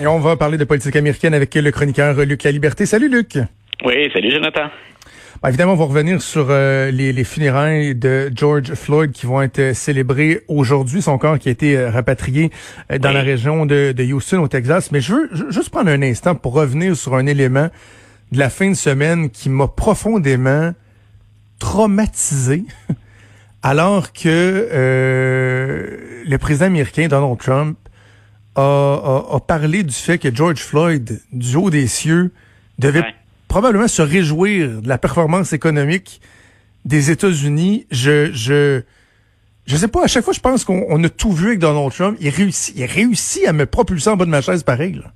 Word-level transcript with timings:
Et 0.00 0.08
on 0.08 0.18
va 0.18 0.36
parler 0.36 0.58
de 0.58 0.64
politique 0.64 0.96
américaine 0.96 1.34
avec 1.34 1.54
le 1.54 1.70
chroniqueur 1.70 2.16
Luc 2.24 2.42
La 2.42 2.50
Liberté. 2.50 2.84
Salut 2.84 3.08
Luc. 3.08 3.38
Oui, 3.84 4.10
salut 4.12 4.30
Jonathan. 4.30 4.68
Ben, 5.40 5.50
évidemment, 5.50 5.74
on 5.74 5.76
va 5.76 5.84
revenir 5.84 6.20
sur 6.20 6.48
euh, 6.50 6.90
les, 6.90 7.12
les, 7.12 7.22
funérailles 7.22 7.94
de 7.94 8.28
George 8.34 8.74
Floyd 8.74 9.12
qui 9.12 9.26
vont 9.26 9.40
être 9.40 9.60
euh, 9.60 9.72
célébrées 9.72 10.42
aujourd'hui. 10.48 11.00
Son 11.00 11.16
corps 11.16 11.38
qui 11.38 11.48
a 11.48 11.52
été 11.52 11.76
euh, 11.76 11.90
rapatrié 11.90 12.50
dans 12.90 13.10
oui. 13.10 13.14
la 13.14 13.20
région 13.20 13.66
de, 13.66 13.92
de, 13.92 14.04
Houston, 14.12 14.38
au 14.38 14.48
Texas. 14.48 14.90
Mais 14.90 15.00
je 15.00 15.12
veux 15.12 15.30
juste 15.50 15.70
prendre 15.70 15.90
un 15.90 16.02
instant 16.02 16.34
pour 16.34 16.54
revenir 16.54 16.96
sur 16.96 17.14
un 17.14 17.26
élément 17.26 17.68
de 18.32 18.38
la 18.38 18.50
fin 18.50 18.70
de 18.70 18.74
semaine 18.74 19.30
qui 19.30 19.48
m'a 19.48 19.68
profondément 19.68 20.72
traumatisé. 21.60 22.64
alors 23.62 24.12
que 24.12 24.68
le 26.26 26.36
président 26.38 26.66
américain 26.66 27.06
Donald 27.08 27.38
Trump 27.38 27.78
a, 28.56 28.60
a, 28.62 29.36
a, 29.36 29.40
parlé 29.40 29.82
du 29.82 29.94
fait 29.94 30.18
que 30.18 30.34
George 30.34 30.60
Floyd, 30.60 31.20
du 31.32 31.56
haut 31.56 31.70
des 31.70 31.86
cieux, 31.86 32.32
devait 32.78 33.00
ouais. 33.00 33.14
probablement 33.48 33.88
se 33.88 34.02
réjouir 34.02 34.82
de 34.82 34.88
la 34.88 34.98
performance 34.98 35.52
économique 35.52 36.20
des 36.84 37.10
États-Unis. 37.10 37.86
Je, 37.90 38.32
je, 38.32 38.82
je 39.66 39.76
sais 39.76 39.88
pas, 39.88 40.04
à 40.04 40.06
chaque 40.06 40.24
fois, 40.24 40.34
je 40.34 40.40
pense 40.40 40.64
qu'on 40.64 41.02
a 41.02 41.08
tout 41.08 41.32
vu 41.32 41.48
avec 41.48 41.58
Donald 41.58 41.92
Trump. 41.92 42.16
Il 42.20 42.28
réussit, 42.28 42.74
il 42.76 42.84
réussit 42.84 43.46
à 43.46 43.52
me 43.52 43.66
propulser 43.66 44.10
en 44.10 44.16
bas 44.16 44.24
de 44.24 44.30
ma 44.30 44.40
chaise 44.40 44.62
pareil. 44.62 44.94
Là. 44.94 45.12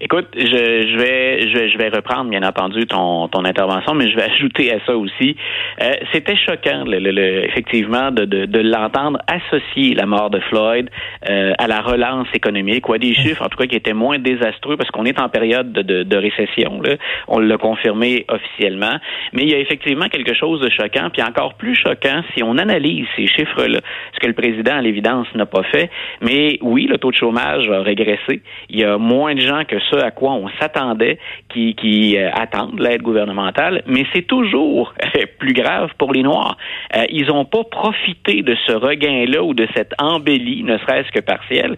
Écoute, 0.00 0.28
je, 0.36 0.46
je, 0.46 0.96
vais, 0.96 1.48
je, 1.48 1.72
je 1.72 1.76
vais 1.76 1.88
reprendre 1.88 2.30
bien 2.30 2.44
entendu 2.44 2.86
ton, 2.86 3.26
ton 3.26 3.44
intervention, 3.44 3.94
mais 3.94 4.08
je 4.08 4.14
vais 4.14 4.22
ajouter 4.32 4.72
à 4.72 4.78
ça 4.86 4.96
aussi. 4.96 5.36
Euh, 5.82 5.92
C'était 6.12 6.36
choquant, 6.36 6.84
le, 6.86 7.00
le, 7.00 7.10
le, 7.10 7.44
effectivement, 7.46 8.12
de, 8.12 8.24
de, 8.24 8.46
de 8.46 8.60
l'entendre 8.60 9.18
associer 9.26 9.96
la 9.96 10.06
mort 10.06 10.30
de 10.30 10.38
Floyd 10.38 10.88
euh, 11.28 11.52
à 11.58 11.66
la 11.66 11.80
relance 11.80 12.28
économique 12.32 12.88
ou 12.88 12.92
à 12.92 12.98
des 12.98 13.12
chiffres, 13.12 13.42
en 13.44 13.48
tout 13.48 13.58
cas, 13.58 13.66
qui 13.66 13.74
étaient 13.74 13.92
moins 13.92 14.20
désastreux 14.20 14.76
parce 14.76 14.88
qu'on 14.92 15.04
est 15.04 15.20
en 15.20 15.28
période 15.28 15.72
de, 15.72 15.82
de, 15.82 16.04
de 16.04 16.16
récession. 16.16 16.80
Là. 16.80 16.94
On 17.26 17.40
l'a 17.40 17.56
confirmé 17.56 18.24
officiellement, 18.28 18.98
mais 19.32 19.42
il 19.42 19.48
y 19.48 19.54
a 19.54 19.58
effectivement 19.58 20.08
quelque 20.08 20.32
chose 20.32 20.60
de 20.60 20.70
choquant, 20.70 21.10
puis 21.12 21.24
encore 21.24 21.54
plus 21.54 21.74
choquant 21.74 22.22
si 22.36 22.44
on 22.44 22.56
analyse 22.58 23.06
ces 23.16 23.26
chiffres-là, 23.26 23.80
ce 24.14 24.20
que 24.20 24.28
le 24.28 24.34
président, 24.34 24.76
à 24.76 24.80
l'évidence, 24.80 25.26
n'a 25.34 25.46
pas 25.46 25.64
fait. 25.64 25.90
Mais 26.20 26.58
oui, 26.62 26.86
le 26.86 26.98
taux 26.98 27.10
de 27.10 27.16
chômage 27.16 27.68
a 27.68 27.82
régressé. 27.82 28.42
Il 28.70 28.78
y 28.78 28.84
a 28.84 28.96
moins 28.96 29.34
de 29.34 29.40
gens 29.40 29.64
que 29.64 29.87
ce 29.90 29.96
à 29.96 30.10
quoi 30.10 30.32
on 30.32 30.48
s'attendait 30.60 31.18
qui, 31.48 31.74
qui 31.74 32.16
euh, 32.16 32.30
attendent 32.32 32.80
l'aide 32.80 33.02
gouvernementale, 33.02 33.82
mais 33.86 34.04
c'est 34.12 34.26
toujours 34.26 34.94
euh, 35.16 35.24
plus 35.38 35.52
grave 35.52 35.90
pour 35.98 36.12
les 36.12 36.22
Noirs. 36.22 36.56
Euh, 36.96 37.04
ils 37.10 37.26
n'ont 37.26 37.44
pas 37.44 37.64
profité 37.64 38.42
de 38.42 38.56
ce 38.66 38.72
regain-là 38.72 39.42
ou 39.42 39.54
de 39.54 39.66
cette 39.74 39.92
embellie, 39.98 40.62
ne 40.62 40.78
serait-ce 40.78 41.10
que 41.12 41.20
partielle. 41.20 41.76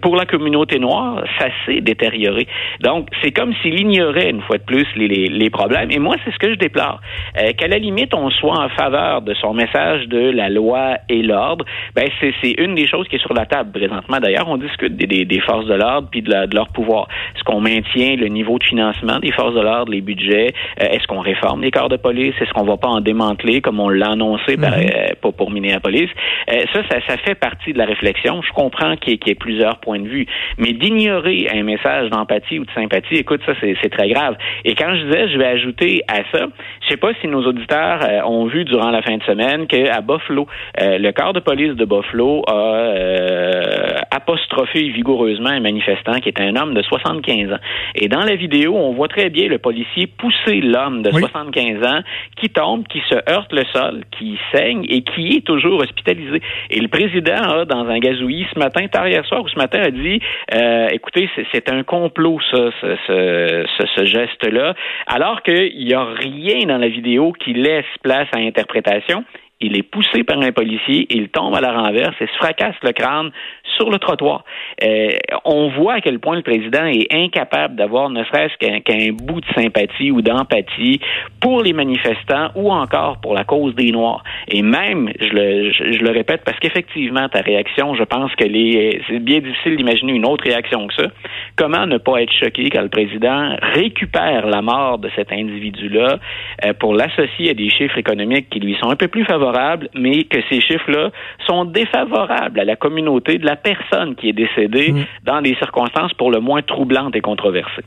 Pour 0.00 0.16
la 0.16 0.26
communauté 0.26 0.78
noire, 0.78 1.24
ça 1.38 1.48
s'est 1.64 1.80
détérioré. 1.80 2.46
Donc, 2.80 3.08
c'est 3.22 3.32
comme 3.32 3.54
s'il 3.62 3.78
ignorait, 3.80 4.30
une 4.30 4.42
fois 4.42 4.58
de 4.58 4.64
plus, 4.64 4.86
les, 4.96 5.08
les, 5.08 5.28
les 5.28 5.50
problèmes. 5.50 5.90
Et 5.90 5.98
moi, 5.98 6.16
c'est 6.24 6.32
ce 6.32 6.38
que 6.38 6.50
je 6.50 6.58
déplore. 6.58 7.00
Euh, 7.38 7.52
Qu'à 7.56 7.68
la 7.68 7.78
limite, 7.78 8.14
on 8.14 8.30
soit 8.30 8.58
en 8.58 8.68
faveur 8.70 9.22
de 9.22 9.34
son 9.34 9.54
message 9.54 10.06
de 10.08 10.30
la 10.30 10.48
loi 10.48 10.96
et 11.08 11.22
l'ordre, 11.22 11.64
ben 11.94 12.08
c'est 12.20 12.54
une 12.58 12.74
des 12.74 12.86
choses 12.86 13.06
qui 13.08 13.16
est 13.16 13.20
sur 13.20 13.34
la 13.34 13.46
table 13.46 13.72
présentement. 13.72 14.18
D'ailleurs, 14.18 14.48
on 14.48 14.56
discute 14.56 14.96
des, 14.96 15.06
des, 15.06 15.24
des 15.24 15.40
forces 15.40 15.66
de 15.66 15.74
l'ordre 15.74 16.08
puis 16.10 16.22
de, 16.22 16.30
la, 16.30 16.46
de 16.46 16.54
leur 16.54 16.68
pouvoir. 16.68 17.08
Ce 17.36 17.44
qu'on 17.50 17.60
maintient 17.60 18.16
le 18.16 18.28
niveau 18.28 18.58
de 18.58 18.64
financement 18.64 19.18
des 19.18 19.32
forces 19.32 19.54
de 19.54 19.60
l'ordre, 19.60 19.92
les 19.92 20.00
budgets? 20.00 20.52
Euh, 20.80 20.86
Est-ce 20.86 21.06
qu'on 21.06 21.20
réforme 21.20 21.62
les 21.62 21.70
corps 21.70 21.88
de 21.88 21.96
police? 21.96 22.34
Est-ce 22.40 22.52
qu'on 22.52 22.64
va 22.64 22.76
pas 22.76 22.88
en 22.88 23.00
démanteler 23.00 23.60
comme 23.60 23.80
on 23.80 23.88
l'a 23.88 24.10
annoncé 24.10 24.56
mm 24.56 24.60
-hmm. 24.60 24.70
par, 24.70 24.74
euh, 24.78 25.14
pour, 25.20 25.34
pour 25.34 25.50
Minneapolis? 25.50 26.10
Euh, 26.52 26.64
ça, 26.72 26.80
ça, 26.88 26.96
ça, 27.08 27.16
fait 27.26 27.34
partie 27.34 27.72
de 27.72 27.78
la 27.78 27.86
réflexion. 27.86 28.42
Je 28.42 28.52
comprends 28.52 28.94
qu'il 28.96 29.14
y, 29.14 29.18
qu 29.18 29.28
y, 29.28 29.32
ait 29.32 29.42
plusieurs 29.46 29.76
points 29.84 30.02
de 30.06 30.08
vue, 30.08 30.26
mais 30.58 30.72
d'ignorer 30.80 31.40
un 31.58 31.62
message 31.72 32.06
d'empathie 32.10 32.58
ou 32.60 32.64
de 32.64 32.74
sympathie, 32.80 33.16
écoute, 33.24 33.42
ça, 33.46 33.52
c'est 33.60 33.92
très 33.98 34.08
grave. 34.14 34.34
Et 34.64 34.74
quand 34.74 34.92
je 34.96 35.02
disais, 35.06 35.24
je 35.32 35.36
vais 35.40 35.50
ajouter 35.58 35.92
à 36.08 36.20
ça, 36.32 36.42
je 36.82 36.86
sais 36.90 37.00
pas 37.04 37.12
si 37.20 37.26
nos 37.26 37.42
auditeurs 37.50 38.00
euh, 38.02 38.34
ont 38.36 38.46
vu 38.46 38.64
durant 38.64 38.90
la 38.90 39.02
fin 39.02 39.16
de 39.16 39.22
semaine 39.24 39.66
qu'à 39.66 40.00
Buffalo, 40.00 40.46
euh, 40.80 40.98
le 40.98 41.10
corps 41.12 41.32
de 41.32 41.40
police 41.40 41.74
de 41.82 41.84
Buffalo 41.84 42.42
a 42.46 42.52
euh, 42.52 43.96
apostrophé 44.10 44.80
vigoureusement 44.88 45.50
un 45.50 45.60
manifestant 45.60 46.16
qui 46.20 46.28
est 46.28 46.40
un 46.40 46.56
homme 46.56 46.74
de 46.74 46.82
75 46.82 47.39
ans. 47.48 47.58
Et 47.94 48.08
dans 48.08 48.24
la 48.24 48.36
vidéo, 48.36 48.76
on 48.76 48.92
voit 48.92 49.08
très 49.08 49.30
bien 49.30 49.48
le 49.48 49.58
policier 49.58 50.06
pousser 50.06 50.60
l'homme 50.60 51.02
de 51.02 51.10
oui. 51.12 51.20
75 51.20 51.86
ans 51.86 52.00
qui 52.36 52.48
tombe, 52.48 52.86
qui 52.88 53.00
se 53.08 53.16
heurte 53.30 53.52
le 53.52 53.64
sol, 53.72 54.00
qui 54.18 54.38
saigne 54.52 54.84
et 54.88 55.02
qui 55.02 55.36
est 55.36 55.46
toujours 55.46 55.80
hospitalisé. 55.80 56.40
Et 56.70 56.80
le 56.80 56.88
président 56.88 57.42
a, 57.42 57.64
dans 57.64 57.86
un 57.88 57.98
gazouillis 57.98 58.46
ce 58.52 58.58
matin, 58.58 58.86
tard 58.88 59.08
hier 59.08 59.24
soir 59.26 59.42
ou 59.42 59.48
ce 59.48 59.56
matin, 59.56 59.80
a 59.80 59.90
dit, 59.90 60.20
euh, 60.54 60.88
écoutez, 60.92 61.28
c'est 61.52 61.70
un 61.70 61.82
complot, 61.82 62.38
ça, 62.50 62.70
ce, 62.80 62.96
ce, 63.06 63.66
ce, 63.78 63.86
ce 63.96 64.04
geste-là, 64.04 64.74
alors 65.06 65.42
qu'il 65.42 65.84
n'y 65.84 65.94
a 65.94 66.04
rien 66.04 66.66
dans 66.66 66.78
la 66.78 66.88
vidéo 66.88 67.32
qui 67.32 67.52
laisse 67.52 67.84
place 68.02 68.28
à 68.34 68.38
interprétation 68.38 69.24
il 69.60 69.76
est 69.76 69.82
poussé 69.82 70.24
par 70.24 70.40
un 70.40 70.52
policier, 70.52 71.06
il 71.10 71.28
tombe 71.28 71.54
à 71.54 71.60
la 71.60 71.72
renverse 71.72 72.14
et 72.20 72.26
se 72.26 72.36
fracasse 72.38 72.76
le 72.82 72.92
crâne 72.92 73.30
sur 73.76 73.90
le 73.90 73.98
trottoir. 73.98 74.44
Euh, 74.82 75.10
on 75.44 75.68
voit 75.68 75.94
à 75.94 76.00
quel 76.00 76.18
point 76.18 76.36
le 76.36 76.42
président 76.42 76.86
est 76.86 77.12
incapable 77.12 77.76
d'avoir 77.76 78.08
ne 78.08 78.24
serait-ce 78.24 78.56
qu'un 78.56 78.80
qu 78.80 79.12
bout 79.12 79.40
de 79.40 79.46
sympathie 79.54 80.10
ou 80.10 80.22
d'empathie 80.22 81.00
pour 81.40 81.62
les 81.62 81.72
manifestants 81.72 82.50
ou 82.54 82.72
encore 82.72 83.20
pour 83.20 83.34
la 83.34 83.44
cause 83.44 83.74
des 83.74 83.92
Noirs. 83.92 84.24
Et 84.48 84.62
même, 84.62 85.10
je 85.20 85.28
le, 85.28 85.72
je 85.72 86.02
le 86.02 86.10
répète, 86.10 86.42
parce 86.44 86.58
qu'effectivement, 86.58 87.28
ta 87.28 87.40
réaction, 87.40 87.94
je 87.94 88.04
pense 88.04 88.34
que 88.36 88.44
c'est 88.44 89.18
bien 89.18 89.40
difficile 89.40 89.76
d'imaginer 89.76 90.12
une 90.12 90.26
autre 90.26 90.44
réaction 90.44 90.86
que 90.86 90.94
ça. 90.94 91.08
Comment 91.56 91.86
ne 91.86 91.98
pas 91.98 92.22
être 92.22 92.32
choqué 92.32 92.70
quand 92.70 92.82
le 92.82 92.88
président 92.88 93.56
récupère 93.74 94.46
la 94.46 94.62
mort 94.62 94.98
de 94.98 95.10
cet 95.14 95.32
individu-là 95.32 96.18
euh, 96.64 96.72
pour 96.74 96.94
l'associer 96.94 97.50
à 97.50 97.54
des 97.54 97.68
chiffres 97.68 97.98
économiques 97.98 98.48
qui 98.50 98.60
lui 98.60 98.76
sont 98.80 98.90
un 98.90 98.96
peu 98.96 99.08
plus 99.08 99.24
favorables? 99.24 99.49
Mais 99.94 100.24
que 100.24 100.38
ces 100.48 100.60
chiffres-là 100.60 101.10
sont 101.46 101.64
défavorables 101.64 102.60
à 102.60 102.64
la 102.64 102.76
communauté 102.76 103.38
de 103.38 103.44
la 103.44 103.56
personne 103.56 104.14
qui 104.14 104.28
est 104.28 104.32
décédée 104.32 104.92
mmh. 104.92 105.04
dans 105.24 105.42
des 105.42 105.54
circonstances 105.56 106.12
pour 106.14 106.30
le 106.30 106.40
moins 106.40 106.62
troublantes 106.62 107.14
et 107.16 107.20
controversées. 107.20 107.84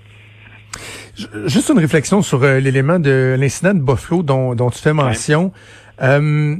Juste 1.45 1.69
une 1.69 1.79
réflexion 1.79 2.21
sur 2.21 2.43
euh, 2.43 2.59
l'élément 2.59 2.99
de 2.99 3.35
l'incident 3.37 3.73
de 3.73 3.81
Buffalo 3.81 4.23
dont, 4.23 4.55
dont, 4.55 4.69
tu 4.69 4.79
fais 4.79 4.93
mention. 4.93 5.51
Ouais. 6.01 6.07
Euh, 6.07 6.55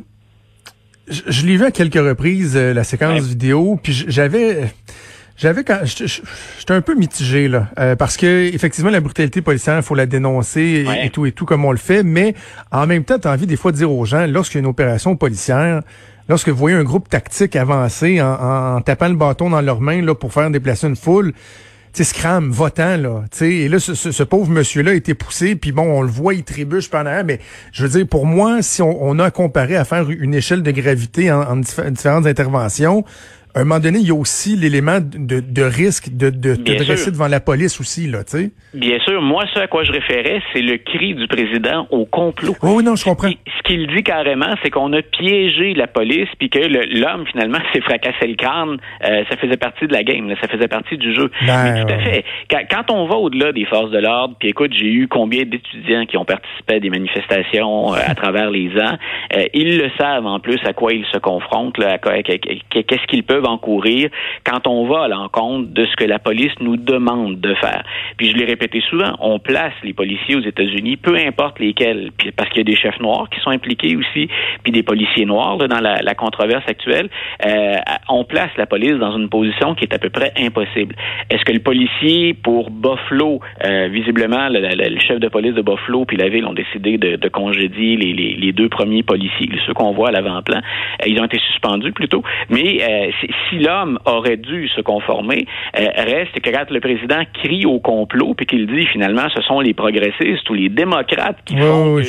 je, 1.07 1.21
je 1.27 1.45
l'ai 1.45 1.57
vu 1.57 1.65
à 1.65 1.71
quelques 1.71 1.95
reprises, 1.95 2.55
euh, 2.55 2.73
la 2.73 2.83
séquence 2.83 3.21
ouais. 3.21 3.27
vidéo, 3.27 3.79
puis 3.81 4.05
j'avais... 4.07 4.71
J'avais 5.35 5.63
quand 5.63 5.79
j'étais 5.83 6.73
un 6.73 6.81
peu 6.81 6.93
mitigé 6.95 7.47
là 7.47 7.67
euh, 7.79 7.95
parce 7.95 8.17
que 8.17 8.53
effectivement 8.53 8.91
la 8.91 8.99
brutalité 8.99 9.41
policière 9.41 9.77
il 9.77 9.83
faut 9.83 9.95
la 9.95 10.05
dénoncer 10.05 10.85
ouais. 10.87 11.07
et, 11.07 11.09
tout 11.09 11.25
et 11.25 11.31
tout 11.31 11.45
comme 11.45 11.65
on 11.65 11.71
le 11.71 11.77
fait 11.77 12.03
mais 12.03 12.35
en 12.71 12.85
même 12.85 13.03
temps 13.03 13.17
tu 13.17 13.27
as 13.27 13.31
envie 13.31 13.47
des 13.47 13.55
fois 13.55 13.71
de 13.71 13.77
dire 13.77 13.91
aux 13.91 14.05
gens 14.05 14.27
lorsqu'il 14.27 14.57
y 14.57 14.59
a 14.59 14.63
une 14.63 14.69
opération 14.69 15.15
policière 15.15 15.81
lorsque 16.29 16.49
vous 16.49 16.55
voyez 16.55 16.77
un 16.77 16.83
groupe 16.83 17.09
tactique 17.09 17.55
avancer 17.55 18.21
en, 18.21 18.27
en, 18.27 18.75
en 18.75 18.81
tapant 18.81 19.07
le 19.07 19.15
bâton 19.15 19.49
dans 19.49 19.61
leurs 19.61 19.81
mains 19.81 20.03
là 20.03 20.13
pour 20.13 20.31
faire 20.31 20.51
déplacer 20.51 20.87
une 20.87 20.95
foule 20.95 21.33
tu 21.93 22.03
sais, 22.03 22.09
Scram, 22.09 22.49
votant, 22.49 22.97
là, 22.97 23.23
tu 23.29 23.37
sais, 23.37 23.49
et 23.51 23.69
là, 23.69 23.77
ce, 23.77 23.93
ce, 23.93 24.11
ce 24.11 24.23
pauvre 24.23 24.49
monsieur-là 24.49 24.89
a 24.89 24.93
été 24.95 25.13
poussé, 25.13 25.55
puis 25.55 25.71
bon, 25.71 25.83
on 25.83 26.01
le 26.01 26.07
voit, 26.07 26.33
il 26.33 26.43
trébuche 26.43 26.89
pendant 26.89 27.23
mais 27.23 27.39
je 27.71 27.85
veux 27.85 27.99
dire, 27.99 28.07
pour 28.07 28.25
moi, 28.25 28.63
si 28.63 28.81
on, 28.81 29.03
on 29.03 29.19
a 29.19 29.29
comparé 29.29 29.75
à 29.75 29.85
faire 29.85 30.09
une 30.09 30.33
échelle 30.33 30.63
de 30.63 30.71
gravité 30.71 31.31
en, 31.31 31.43
en 31.43 31.55
différentes 31.57 32.25
interventions, 32.25 33.05
à 33.55 33.59
un 33.59 33.65
moment 33.65 33.79
donné, 33.79 33.99
il 33.99 34.07
y 34.07 34.11
a 34.11 34.15
aussi 34.15 34.55
l'élément 34.55 34.97
de, 34.99 35.39
de, 35.39 35.61
risque 35.61 36.09
de, 36.09 36.31
de 36.31 36.55
te 36.55 36.83
dresser 36.83 37.11
devant 37.11 37.27
la 37.27 37.39
police 37.39 37.79
aussi, 37.79 38.07
là, 38.07 38.23
tu 38.23 38.37
sais. 38.37 38.51
Bien 38.73 38.97
sûr. 38.99 39.21
Moi, 39.21 39.43
ce 39.53 39.59
à 39.59 39.67
quoi 39.67 39.83
je 39.83 39.91
référais, 39.91 40.41
c'est 40.51 40.61
le 40.61 40.77
cri 40.77 41.13
du 41.13 41.27
président 41.27 41.87
au 41.91 42.05
complot. 42.05 42.55
Oh, 42.63 42.77
oui, 42.77 42.83
non, 42.83 42.95
je 42.95 43.03
comprends. 43.03 43.29
Ce 43.29 43.61
qu'il 43.63 43.85
dit 43.87 44.01
carrément, 44.01 44.55
c'est 44.63 44.71
qu'on 44.71 44.91
a 44.93 45.03
piégé 45.03 45.75
la 45.75 45.85
police, 45.85 46.29
puis 46.39 46.49
que 46.49 46.59
l'homme, 46.59 47.25
finalement, 47.31 47.59
s'est 47.73 47.81
fracassé 47.81 48.25
le 48.25 48.35
crâne. 48.35 48.77
Euh, 49.07 49.23
ça 49.29 49.37
faisait 49.37 49.57
partie 49.57 49.85
de 49.85 49.93
la 49.93 50.03
game, 50.03 50.27
là, 50.29 50.35
ça 50.41 50.47
faisait 50.47 50.67
partie 50.67 50.97
du 50.97 51.13
jeu. 51.13 51.29
Ben, 51.45 51.63
Mais 51.63 51.85
tout 51.85 51.93
à 51.93 51.99
fait. 51.99 52.25
Quand, 52.49 52.61
quand 52.71 52.91
on 52.91 53.05
va 53.05 53.15
au-delà 53.17 53.51
des 53.51 53.65
forces 53.65 53.91
de 53.91 53.99
l'ordre, 53.99 54.35
puis 54.39 54.49
écoute, 54.49 54.71
j'ai 54.73 54.91
eu 54.91 55.07
combien 55.07 55.43
d'étudiants 55.43 56.07
qui 56.07 56.17
ont 56.17 56.25
participé 56.25 56.75
à 56.75 56.79
des 56.79 56.89
manifestations 56.89 57.93
euh, 57.93 57.97
à 58.03 58.15
travers 58.15 58.49
les 58.49 58.69
ans, 58.79 58.97
euh, 59.37 59.45
ils 59.53 59.77
le 59.77 59.91
savent 59.99 60.25
en 60.25 60.39
plus 60.39 60.59
à 60.65 60.73
quoi 60.73 60.93
ils 60.93 61.05
se 61.13 61.19
confrontent, 61.19 61.77
là, 61.77 61.99
qu'est-ce 61.99 63.07
qu'ils 63.07 63.23
peuvent 63.23 63.42
encourir 63.45 64.09
quand 64.45 64.67
on 64.67 64.87
va 64.87 65.03
à 65.03 65.07
l'encontre 65.07 65.69
de 65.73 65.85
ce 65.85 65.95
que 65.95 66.05
la 66.05 66.19
police 66.19 66.53
nous 66.59 66.77
demande 66.77 67.39
de 67.39 67.53
faire. 67.55 67.83
Puis 68.17 68.31
je 68.31 68.37
l'ai 68.37 68.45
répété 68.45 68.81
souvent, 68.89 69.13
on 69.19 69.39
place 69.39 69.73
les 69.83 69.93
policiers 69.93 70.35
aux 70.35 70.41
États-Unis, 70.41 70.97
peu 70.97 71.15
importe 71.15 71.59
lesquels, 71.59 72.11
puis 72.17 72.31
parce 72.31 72.49
qu'il 72.49 72.59
y 72.59 72.61
a 72.61 72.63
des 72.63 72.75
chefs 72.75 72.99
noirs 72.99 73.29
qui 73.29 73.39
sont 73.39 73.49
impliqués 73.49 73.95
aussi, 73.95 74.29
puis 74.63 74.71
des 74.71 74.83
policiers 74.83 75.25
noirs 75.25 75.57
dans 75.57 75.79
la, 75.79 76.15
controverse 76.15 76.63
actuelle, 76.67 77.09
euh, 77.45 77.75
on 78.07 78.23
place 78.23 78.51
la 78.57 78.65
police 78.65 78.93
dans 78.93 79.17
une 79.17 79.29
position 79.29 79.73
qui 79.75 79.85
est 79.85 79.93
à 79.93 79.99
peu 79.99 80.09
près 80.09 80.31
impossible. 80.37 80.95
Est-ce 81.29 81.43
que 81.43 81.51
le 81.51 81.59
policier 81.59 82.33
pour 82.33 82.69
Buffalo, 82.69 83.39
euh, 83.65 83.87
visiblement 83.87 84.47
le, 84.49 84.99
chef 84.99 85.19
de 85.19 85.27
police 85.27 85.53
de 85.53 85.61
Buffalo 85.61 86.05
puis 86.05 86.17
la 86.17 86.29
ville 86.29 86.45
ont 86.45 86.53
décidé 86.53 86.97
de, 86.97 87.27
congédier 87.29 87.97
les, 87.97 88.51
deux 88.53 88.69
premiers 88.69 89.03
policiers, 89.03 89.49
ceux 89.65 89.73
qu'on 89.73 89.93
voit 89.93 90.09
à 90.09 90.11
l'avant-plan, 90.11 90.57
euh, 90.57 91.05
ils 91.07 91.19
ont 91.19 91.25
été 91.25 91.39
suspendus 91.39 91.91
plutôt. 91.91 92.23
Mais 92.49 92.77
si, 93.49 93.59
l'homme 93.59 93.99
aurait 94.05 94.37
dû 94.37 94.67
se 94.69 94.81
conformer, 94.81 95.45
reste 95.73 96.39
que 96.41 96.49
quand 96.49 96.69
le 96.69 96.79
président 96.79 97.21
crie 97.33 97.65
au 97.65 97.79
complot 97.79 98.33
puis 98.35 98.45
qu'il 98.45 98.67
dit 98.67 98.85
finalement 98.87 99.29
ce 99.33 99.41
sont 99.41 99.59
les 99.59 99.73
progressistes 99.73 100.49
ou 100.49 100.53
les 100.53 100.69
démocrates 100.69 101.37
qui 101.45 101.57
font 101.57 102.01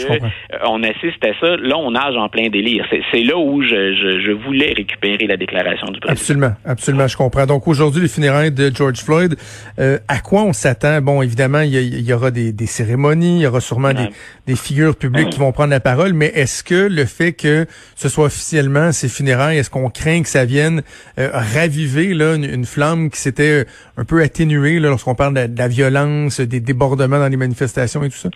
on 0.66 0.82
assiste 0.82 1.24
à 1.24 1.38
ça, 1.40 1.56
là 1.56 1.76
on 1.76 1.90
nage 1.92 2.16
en 2.16 2.28
plein 2.28 2.48
délire. 2.48 2.86
C'est 3.10 3.22
là 3.22 3.36
où 3.36 3.62
je, 3.62 4.32
voulais 4.32 4.72
récupérer 4.76 5.26
la 5.26 5.36
déclaration 5.36 5.86
du 5.88 6.00
président. 6.00 6.12
Absolument, 6.12 6.52
absolument, 6.64 7.06
je 7.06 7.16
comprends. 7.16 7.46
Donc 7.46 7.68
aujourd'hui, 7.68 8.02
les 8.02 8.08
funérailles 8.08 8.52
de 8.52 8.70
George 8.74 8.98
Floyd, 8.98 9.36
euh, 9.78 9.98
à 10.08 10.18
quoi 10.18 10.42
on 10.42 10.52
s'attend? 10.52 11.00
Bon, 11.00 11.22
évidemment, 11.22 11.60
il 11.60 11.74
y, 11.74 12.12
aura 12.12 12.30
des, 12.30 12.54
cérémonies, 12.66 13.38
il 13.38 13.42
y 13.42 13.46
aura 13.46 13.60
sûrement 13.60 13.92
des, 14.46 14.56
figures 14.56 14.96
publiques 14.96 15.30
qui 15.30 15.38
vont 15.38 15.52
prendre 15.52 15.70
la 15.70 15.80
parole, 15.80 16.12
mais 16.12 16.26
est-ce 16.26 16.62
que 16.62 16.88
le 16.88 17.04
fait 17.04 17.32
que 17.32 17.66
ce 17.96 18.08
soit 18.08 18.26
officiellement 18.26 18.92
ces 18.92 19.08
funérailles, 19.08 19.58
est-ce 19.58 19.70
qu'on 19.70 19.90
craint 19.90 20.22
que 20.22 20.28
ça 20.28 20.44
vienne 20.44 20.82
euh, 21.18 21.30
raviver 21.32 22.14
là, 22.14 22.34
une, 22.34 22.64
flamme 22.64 23.10
qui 23.10 23.20
s'était 23.20 23.62
euh, 23.62 23.64
un 23.96 24.04
peu 24.04 24.22
atténuée 24.22 24.80
lorsqu'on 24.80 25.14
parle 25.14 25.34
de 25.34 25.58
la 25.58 25.68
violence, 25.68 26.40
des 26.40 26.60
débordements 26.60 27.18
dans 27.18 27.28
les 27.28 27.36
manifestations 27.36 28.02
et 28.04 28.10
tout 28.10 28.16
ça? 28.16 28.30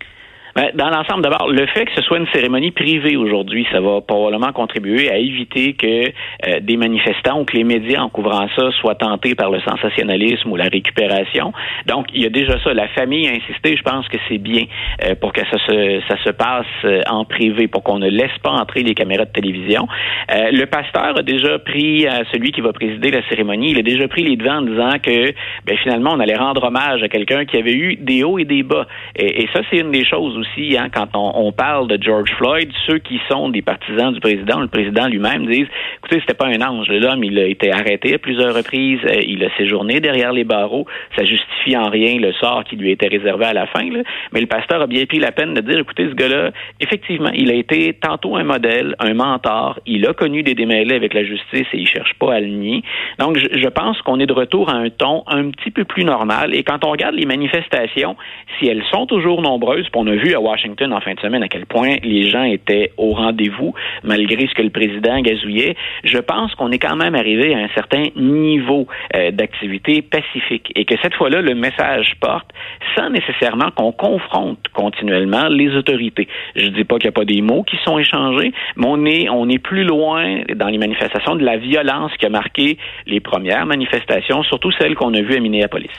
Ben, 0.58 0.72
dans 0.74 0.90
l'ensemble, 0.90 1.22
d'abord, 1.22 1.48
le 1.48 1.66
fait 1.66 1.84
que 1.84 1.92
ce 1.94 2.02
soit 2.02 2.18
une 2.18 2.26
cérémonie 2.34 2.72
privée 2.72 3.16
aujourd'hui, 3.16 3.64
ça 3.70 3.80
va 3.80 4.00
probablement 4.00 4.52
contribuer 4.52 5.08
à 5.08 5.16
éviter 5.16 5.74
que 5.74 6.08
euh, 6.08 6.58
des 6.60 6.76
manifestants 6.76 7.40
ou 7.40 7.44
que 7.44 7.56
les 7.56 7.62
médias, 7.62 8.00
en 8.00 8.08
couvrant 8.08 8.48
ça, 8.56 8.72
soient 8.80 8.96
tentés 8.96 9.36
par 9.36 9.52
le 9.52 9.60
sensationnalisme 9.60 10.50
ou 10.50 10.56
la 10.56 10.64
récupération. 10.64 11.52
Donc, 11.86 12.06
il 12.12 12.22
y 12.22 12.26
a 12.26 12.28
déjà 12.28 12.58
ça. 12.64 12.74
La 12.74 12.88
famille 12.88 13.28
a 13.28 13.34
insisté, 13.34 13.76
je 13.76 13.82
pense 13.84 14.08
que 14.08 14.16
c'est 14.28 14.38
bien 14.38 14.64
euh, 15.04 15.14
pour 15.14 15.32
que 15.32 15.42
ça 15.42 15.58
se, 15.64 16.00
ça 16.08 16.16
se 16.24 16.30
passe 16.30 16.66
euh, 16.84 17.02
en 17.08 17.24
privé, 17.24 17.68
pour 17.68 17.84
qu'on 17.84 18.00
ne 18.00 18.08
laisse 18.08 18.36
pas 18.42 18.50
entrer 18.50 18.82
les 18.82 18.94
caméras 18.94 19.26
de 19.26 19.32
télévision. 19.32 19.86
le 20.28 20.64
pasteur 20.64 21.18
a 21.18 21.22
déjà 21.22 21.60
pris, 21.60 22.04
celui 22.32 22.50
qui 22.50 22.62
va 22.62 22.72
présider 22.72 23.12
la 23.12 23.22
cérémonie, 23.28 23.70
il 23.70 23.78
a 23.78 23.82
déjà 23.82 24.08
pris 24.08 24.24
les 24.24 24.34
devants 24.34 24.58
en 24.58 24.62
disant 24.62 24.98
que 25.00 25.32
ben, 25.64 25.76
finalement, 25.84 26.14
on 26.14 26.20
allait 26.20 26.34
rendre 26.34 26.64
hommage 26.64 27.00
à 27.04 27.08
quelqu'un 27.08 27.44
qui 27.44 27.56
avait 27.58 27.74
eu 27.74 27.94
des 27.94 28.24
hauts 28.24 28.40
et 28.40 28.44
des 28.44 28.64
bas. 28.64 28.86
Et, 29.14 29.44
et 29.44 29.48
ça, 29.52 29.60
c'est 29.70 29.78
une 29.78 29.92
des 29.92 30.04
choses 30.04 30.36
aussi 30.36 30.47
Hein, 30.56 30.88
quand 30.92 31.08
on, 31.14 31.52
parle 31.52 31.88
de 31.88 32.02
George 32.02 32.30
Floyd, 32.36 32.70
ceux 32.86 32.98
qui 32.98 33.20
sont 33.30 33.48
des 33.48 33.62
partisans 33.62 34.12
du 34.12 34.20
président, 34.20 34.60
le 34.60 34.68
président 34.68 35.06
lui-même 35.06 35.46
disent, 35.46 35.68
écoutez, 35.98 36.20
c'était 36.20 36.34
pas 36.34 36.46
un 36.46 36.60
ange. 36.60 36.88
L'homme, 36.88 37.22
il 37.22 37.38
a 37.38 37.44
été 37.44 37.72
arrêté 37.72 38.14
à 38.14 38.18
plusieurs 38.18 38.54
reprises, 38.54 39.00
euh, 39.04 39.20
il 39.26 39.44
a 39.44 39.56
séjourné 39.56 40.00
derrière 40.00 40.32
les 40.32 40.44
barreaux. 40.44 40.86
Ça 41.16 41.24
justifie 41.24 41.76
en 41.76 41.90
rien 41.90 42.18
le 42.18 42.32
sort 42.34 42.64
qui 42.64 42.76
lui 42.76 42.90
était 42.90 43.08
réservé 43.08 43.44
à 43.46 43.52
la 43.52 43.66
fin. 43.66 43.88
Mais 44.32 44.40
le 44.40 44.46
pasteur 44.46 44.82
a 44.82 44.86
bien 44.86 45.04
pris 45.06 45.18
la 45.18 45.32
peine 45.32 45.54
de 45.54 45.60
dire, 45.60 45.78
écoutez, 45.78 46.08
ce 46.08 46.14
gars-là, 46.14 46.50
effectivement, 46.80 47.30
il 47.34 47.50
a 47.50 47.54
été 47.54 47.94
tantôt 47.94 48.36
un 48.36 48.44
modèle, 48.44 48.96
un 48.98 49.14
mentor. 49.14 49.78
Il 49.86 50.06
a 50.06 50.12
connu 50.12 50.42
des 50.42 50.54
démêlés 50.54 50.96
avec 50.96 51.14
la 51.14 51.24
justice 51.24 51.66
et 51.72 51.78
il 51.78 51.86
cherche 51.86 52.14
pas 52.18 52.34
à 52.34 52.40
le 52.40 52.48
nier. 52.48 52.82
Donc, 53.18 53.38
je, 53.38 53.58
je 53.58 53.68
pense 53.68 54.00
qu'on 54.02 54.18
est 54.18 54.26
de 54.26 54.32
retour 54.32 54.70
à 54.70 54.74
un 54.74 54.90
ton 54.90 55.22
un 55.28 55.50
petit 55.50 55.70
peu 55.70 55.84
plus 55.84 56.04
normal. 56.04 56.54
Et 56.54 56.64
quand 56.64 56.84
on 56.84 56.90
regarde 56.90 57.14
les 57.14 57.26
manifestations, 57.26 58.16
si 58.58 58.66
elles 58.66 58.84
sont 58.90 59.06
toujours 59.06 59.40
nombreuses, 59.40 59.86
on 59.98 60.06
a 60.06 60.14
vu 60.14 60.34
à 60.38 60.40
Washington 60.40 60.92
en 60.92 61.00
fin 61.00 61.14
de 61.14 61.20
semaine 61.20 61.42
à 61.42 61.48
quel 61.48 61.66
point 61.66 61.96
les 62.02 62.30
gens 62.30 62.44
étaient 62.44 62.92
au 62.96 63.12
rendez-vous 63.12 63.74
malgré 64.02 64.46
ce 64.46 64.54
que 64.54 64.62
le 64.62 64.70
président 64.70 65.20
gazouillait, 65.20 65.76
je 66.04 66.18
pense 66.18 66.54
qu'on 66.54 66.70
est 66.70 66.78
quand 66.78 66.96
même 66.96 67.14
arrivé 67.14 67.54
à 67.54 67.58
un 67.58 67.68
certain 67.74 68.04
niveau 68.16 68.86
euh, 69.14 69.30
d'activité 69.30 70.02
pacifique 70.02 70.72
et 70.74 70.84
que 70.84 70.94
cette 71.02 71.14
fois-là, 71.14 71.42
le 71.42 71.54
message 71.54 72.12
porte 72.20 72.48
sans 72.96 73.10
nécessairement 73.10 73.70
qu'on 73.72 73.92
confronte 73.92 74.60
continuellement 74.72 75.48
les 75.48 75.74
autorités. 75.74 76.28
Je 76.56 76.68
dis 76.68 76.84
pas 76.84 76.98
qu'il 76.98 77.08
n'y 77.08 77.14
a 77.14 77.18
pas 77.20 77.24
des 77.24 77.42
mots 77.42 77.64
qui 77.64 77.76
sont 77.84 77.98
échangés, 77.98 78.52
mais 78.76 78.86
on 78.86 79.04
est, 79.04 79.28
on 79.28 79.48
est 79.48 79.58
plus 79.58 79.84
loin 79.84 80.42
dans 80.54 80.68
les 80.68 80.78
manifestations 80.78 81.34
de 81.36 81.44
la 81.44 81.56
violence 81.56 82.12
qui 82.18 82.26
a 82.26 82.30
marqué 82.30 82.78
les 83.06 83.20
premières 83.20 83.66
manifestations, 83.66 84.42
surtout 84.44 84.70
celles 84.72 84.94
qu'on 84.94 85.12
a 85.14 85.20
vues 85.20 85.36
à 85.36 85.40
Minneapolis. 85.40 85.90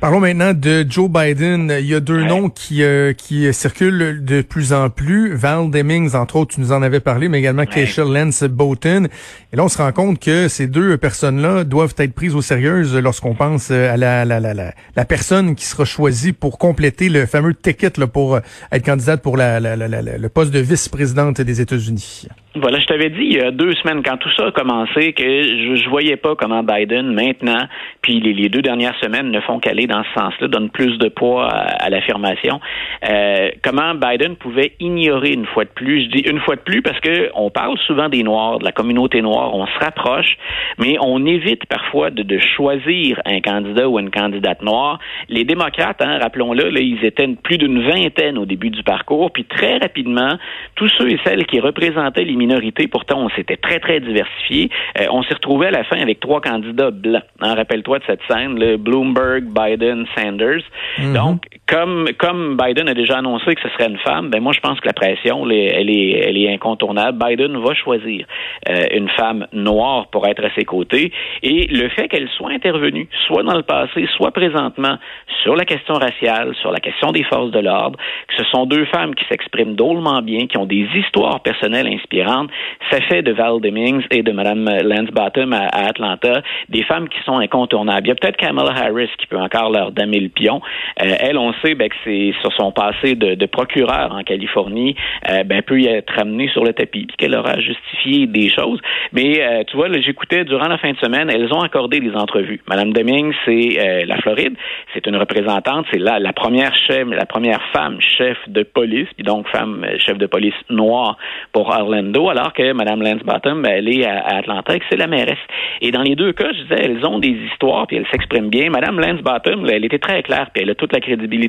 Parlons 0.00 0.20
maintenant 0.20 0.54
de 0.54 0.86
Joe 0.88 1.10
Biden. 1.10 1.74
Il 1.76 1.86
y 1.86 1.94
a 1.96 1.98
deux 1.98 2.22
noms 2.22 2.50
qui 2.50 2.84
euh, 2.84 3.12
qui 3.14 3.52
circulent 3.52 4.24
de 4.24 4.42
plus 4.42 4.72
en 4.72 4.90
plus. 4.90 5.34
Val 5.34 5.72
Demings, 5.72 6.14
entre 6.14 6.36
autres, 6.36 6.54
tu 6.54 6.60
nous 6.60 6.70
en 6.70 6.82
avais 6.82 7.00
parlé, 7.00 7.28
mais 7.28 7.40
également 7.40 7.62
ouais. 7.62 7.66
Keisha 7.66 8.04
Lance 8.04 8.44
Bowton. 8.44 9.08
Et 9.52 9.56
là, 9.56 9.64
on 9.64 9.68
se 9.68 9.78
rend 9.78 9.90
compte 9.90 10.20
que 10.20 10.46
ces 10.46 10.68
deux 10.68 10.96
personnes-là 10.98 11.64
doivent 11.64 11.96
être 11.98 12.12
prises 12.12 12.36
au 12.36 12.42
sérieux 12.42 13.00
lorsqu'on 13.00 13.34
pense 13.34 13.70
euh, 13.72 13.92
à 13.92 13.96
la, 13.96 14.24
la, 14.24 14.38
la, 14.38 14.54
la, 14.54 15.04
personne 15.04 15.56
qui 15.56 15.64
sera 15.64 15.84
choisie 15.84 16.32
pour 16.32 16.58
compléter 16.58 17.08
le 17.08 17.26
fameux 17.26 17.52
ticket 17.52 17.90
là, 17.96 18.06
pour 18.06 18.36
euh, 18.36 18.40
être 18.70 18.84
candidate 18.84 19.20
pour 19.20 19.36
la, 19.36 19.58
le 19.58 20.28
poste 20.28 20.52
de 20.52 20.60
vice-présidente 20.60 21.40
des 21.40 21.60
États-Unis. 21.60 22.28
Voilà, 22.54 22.80
je 22.80 22.86
t'avais 22.86 23.10
dit 23.10 23.20
il 23.20 23.34
y 23.34 23.40
a 23.40 23.50
deux 23.50 23.74
semaines, 23.74 24.02
quand 24.02 24.16
tout 24.16 24.30
ça 24.34 24.46
a 24.46 24.50
commencé, 24.50 25.12
que 25.12 25.22
je, 25.22 25.76
je 25.76 25.88
voyais 25.90 26.16
pas 26.16 26.34
comment 26.34 26.62
Biden, 26.62 27.12
maintenant, 27.12 27.68
puis 28.00 28.20
les, 28.20 28.48
deux 28.48 28.62
dernières 28.62 28.98
semaines 29.00 29.30
ne 29.30 29.40
font 29.40 29.60
qu'aller 29.60 29.86
dans 29.86 30.02
ce 30.02 30.18
sens-là, 30.18 30.48
donne 30.48 30.70
plus 30.70 30.96
de 30.96 31.08
poids 31.08 31.46
à, 31.46 31.90
l'affirmation. 31.90 32.58
Euh, 33.06 33.50
comment 33.62 33.94
Biden 33.94 34.36
pouvait 34.36 34.72
ignorer 34.80 35.32
une 35.32 35.44
fois 35.44 35.64
de 35.64 35.70
plus, 35.70 36.04
je 36.04 36.08
dis 36.08 36.20
une 36.20 36.40
fois 36.40 36.56
de 36.56 36.62
plus 36.62 36.80
parce 36.80 36.98
que 37.00 37.28
on 37.34 37.50
parle 37.50 37.76
souvent 37.86 38.08
des 38.08 38.22
Noirs, 38.22 38.60
de 38.60 38.64
la 38.64 38.72
communauté 38.72 39.20
noire, 39.20 39.54
on 39.54 39.66
se 39.66 39.78
rapproche, 39.78 40.38
mais 40.78 40.96
on 41.02 41.26
évite 41.26 41.66
parfois 41.66 42.10
de, 42.10 42.22
de 42.22 42.38
choisir 42.38 43.20
un 43.26 43.40
candidat 43.40 43.90
ou 43.90 43.98
une 43.98 44.10
candidate 44.10 44.62
noire. 44.62 44.98
Les 45.28 45.44
démocrates, 45.44 46.00
hein, 46.00 46.18
rappelons-le, 46.22 46.72
ils 46.80 47.04
étaient 47.04 47.28
plus 47.42 47.58
d'une 47.58 47.86
vingtaine 47.86 48.38
au 48.38 48.46
début 48.46 48.70
du 48.70 48.82
parcours, 48.82 49.30
puis 49.32 49.44
très 49.44 49.76
rapidement, 49.76 50.38
tous 50.76 50.88
ceux 50.96 51.10
et 51.10 51.20
celles 51.24 51.44
qui 51.44 51.60
représentaient 51.60 52.24
les 52.24 52.37
minorités, 52.38 52.88
pourtant 52.88 53.20
on 53.20 53.28
s'était 53.30 53.56
très, 53.56 53.80
très 53.80 54.00
diversifié, 54.00 54.70
euh, 54.98 55.06
on 55.10 55.22
s'est 55.22 55.34
retrouvé 55.34 55.66
à 55.66 55.70
la 55.70 55.84
fin 55.84 55.98
avec 56.00 56.20
trois 56.20 56.40
candidats 56.40 56.90
blancs. 56.90 57.22
Hein, 57.40 57.54
Rappelle-toi 57.54 57.98
de 57.98 58.04
cette 58.06 58.20
scène, 58.28 58.58
le 58.58 58.76
Bloomberg, 58.76 59.44
Biden, 59.44 60.06
Sanders. 60.16 60.62
Mhm. 60.98 61.14
Donc, 61.14 61.42
comme, 61.68 62.08
comme 62.18 62.56
Biden 62.56 62.88
a 62.88 62.94
déjà 62.94 63.18
annoncé 63.18 63.54
que 63.54 63.60
ce 63.60 63.68
serait 63.70 63.88
une 63.88 63.98
femme, 63.98 64.30
ben 64.30 64.40
moi 64.40 64.52
je 64.52 64.60
pense 64.60 64.80
que 64.80 64.86
la 64.86 64.94
pression, 64.94 65.44
elle 65.48 65.90
est, 65.90 66.28
elle 66.28 66.36
est, 66.36 66.52
incontournable. 66.52 67.18
Biden 67.18 67.58
va 67.58 67.74
choisir 67.74 68.26
euh, 68.68 68.86
une 68.92 69.08
femme 69.10 69.46
noire 69.52 70.06
pour 70.08 70.26
être 70.26 70.44
à 70.44 70.48
ses 70.54 70.64
côtés. 70.64 71.12
Et 71.42 71.66
le 71.66 71.88
fait 71.90 72.08
qu'elle 72.08 72.28
soit 72.30 72.50
intervenue, 72.50 73.08
soit 73.26 73.42
dans 73.42 73.54
le 73.54 73.62
passé, 73.62 74.08
soit 74.16 74.30
présentement, 74.30 74.96
sur 75.42 75.56
la 75.56 75.64
question 75.64 75.94
raciale, 75.94 76.54
sur 76.60 76.72
la 76.72 76.80
question 76.80 77.12
des 77.12 77.24
forces 77.24 77.50
de 77.50 77.60
l'ordre, 77.60 77.98
que 78.28 78.34
ce 78.36 78.44
sont 78.44 78.64
deux 78.64 78.86
femmes 78.86 79.14
qui 79.14 79.24
s'expriment 79.26 79.74
drôlement 79.74 80.22
bien, 80.22 80.46
qui 80.46 80.56
ont 80.56 80.66
des 80.66 80.88
histoires 80.94 81.40
personnelles 81.40 81.86
inspirantes, 81.86 82.50
ça 82.90 83.00
fait 83.02 83.22
de 83.22 83.32
Val 83.32 83.60
Demings 83.60 84.04
et 84.10 84.22
de 84.22 84.32
Mme 84.32 84.64
Lance 84.84 85.10
Bottom 85.10 85.52
à, 85.52 85.66
à 85.66 85.88
Atlanta 85.88 86.42
des 86.68 86.82
femmes 86.84 87.08
qui 87.08 87.18
sont 87.24 87.38
incontournables. 87.38 88.06
Il 88.06 88.08
y 88.08 88.12
a 88.12 88.14
peut-être 88.14 88.36
Kamala 88.36 88.72
Harris 88.72 89.10
qui 89.18 89.26
peut 89.26 89.38
encore 89.38 89.70
leur 89.70 89.92
damer 89.92 90.20
le 90.20 90.28
pion. 90.28 90.60
Euh, 91.02 91.14
elle, 91.20 91.36
on 91.36 91.52
ben, 91.62 91.88
que 91.88 91.96
c'est 92.04 92.32
sur 92.40 92.52
son 92.52 92.72
passé 92.72 93.14
de, 93.14 93.34
de 93.34 93.46
procureur 93.46 94.12
en 94.12 94.22
Californie, 94.22 94.94
euh, 95.30 95.42
ben, 95.44 95.62
peut 95.62 95.80
y 95.80 95.86
être 95.86 96.18
amenée 96.18 96.48
sur 96.48 96.64
le 96.64 96.72
tapis, 96.72 97.06
puis 97.06 97.16
qu'elle 97.16 97.34
aura 97.34 97.58
justifié 97.60 98.26
des 98.26 98.50
choses. 98.50 98.80
Mais 99.12 99.42
euh, 99.42 99.64
tu 99.66 99.76
vois, 99.76 99.88
j'écoutais 100.00 100.44
durant 100.44 100.68
la 100.68 100.78
fin 100.78 100.92
de 100.92 100.98
semaine, 100.98 101.30
elles 101.30 101.52
ont 101.52 101.60
accordé 101.60 102.00
des 102.00 102.14
entrevues. 102.14 102.60
Madame 102.68 102.92
Deming, 102.92 103.32
c'est 103.44 104.04
la 104.06 104.16
Floride, 104.18 104.54
c'est 104.94 105.06
une 105.06 105.16
représentante, 105.16 105.86
c'est 105.92 105.98
la, 105.98 106.18
la 106.18 106.32
première 106.32 106.74
chef, 106.86 107.06
la 107.08 107.26
première 107.26 107.60
femme 107.72 107.98
chef 108.00 108.36
de 108.48 108.62
police, 108.62 109.08
puis 109.16 109.24
donc 109.24 109.48
femme 109.48 109.84
chef 109.98 110.18
de 110.18 110.26
police 110.26 110.54
noire 110.70 111.16
pour 111.52 111.68
Orlando, 111.68 112.28
alors 112.28 112.52
que 112.52 112.72
Madame 112.72 113.02
Lance 113.02 113.22
Bottom, 113.24 113.62
ben, 113.62 113.72
elle 113.76 113.88
est 113.88 114.06
à, 114.06 114.38
Atlanta 114.38 114.74
et 114.74 114.80
que 114.80 114.84
c'est 114.90 114.96
la 114.96 115.06
mairesse. 115.06 115.38
Et 115.80 115.90
dans 115.90 116.02
les 116.02 116.14
deux 116.14 116.32
cas, 116.32 116.52
je 116.52 116.62
disais, 116.62 116.82
elles 116.84 117.06
ont 117.06 117.18
des 117.18 117.36
histoires, 117.50 117.86
puis 117.86 117.96
elles 117.96 118.06
s'expriment 118.10 118.50
bien. 118.50 118.70
Madame 118.70 118.98
Lance 119.00 119.20
Bottom, 119.22 119.66
elle 119.68 119.84
était 119.84 119.98
très 119.98 120.22
claire, 120.22 120.48
puis 120.52 120.62
elle 120.62 120.70
a 120.70 120.74
toute 120.74 120.92
la 120.92 121.00
crédibilité 121.00 121.47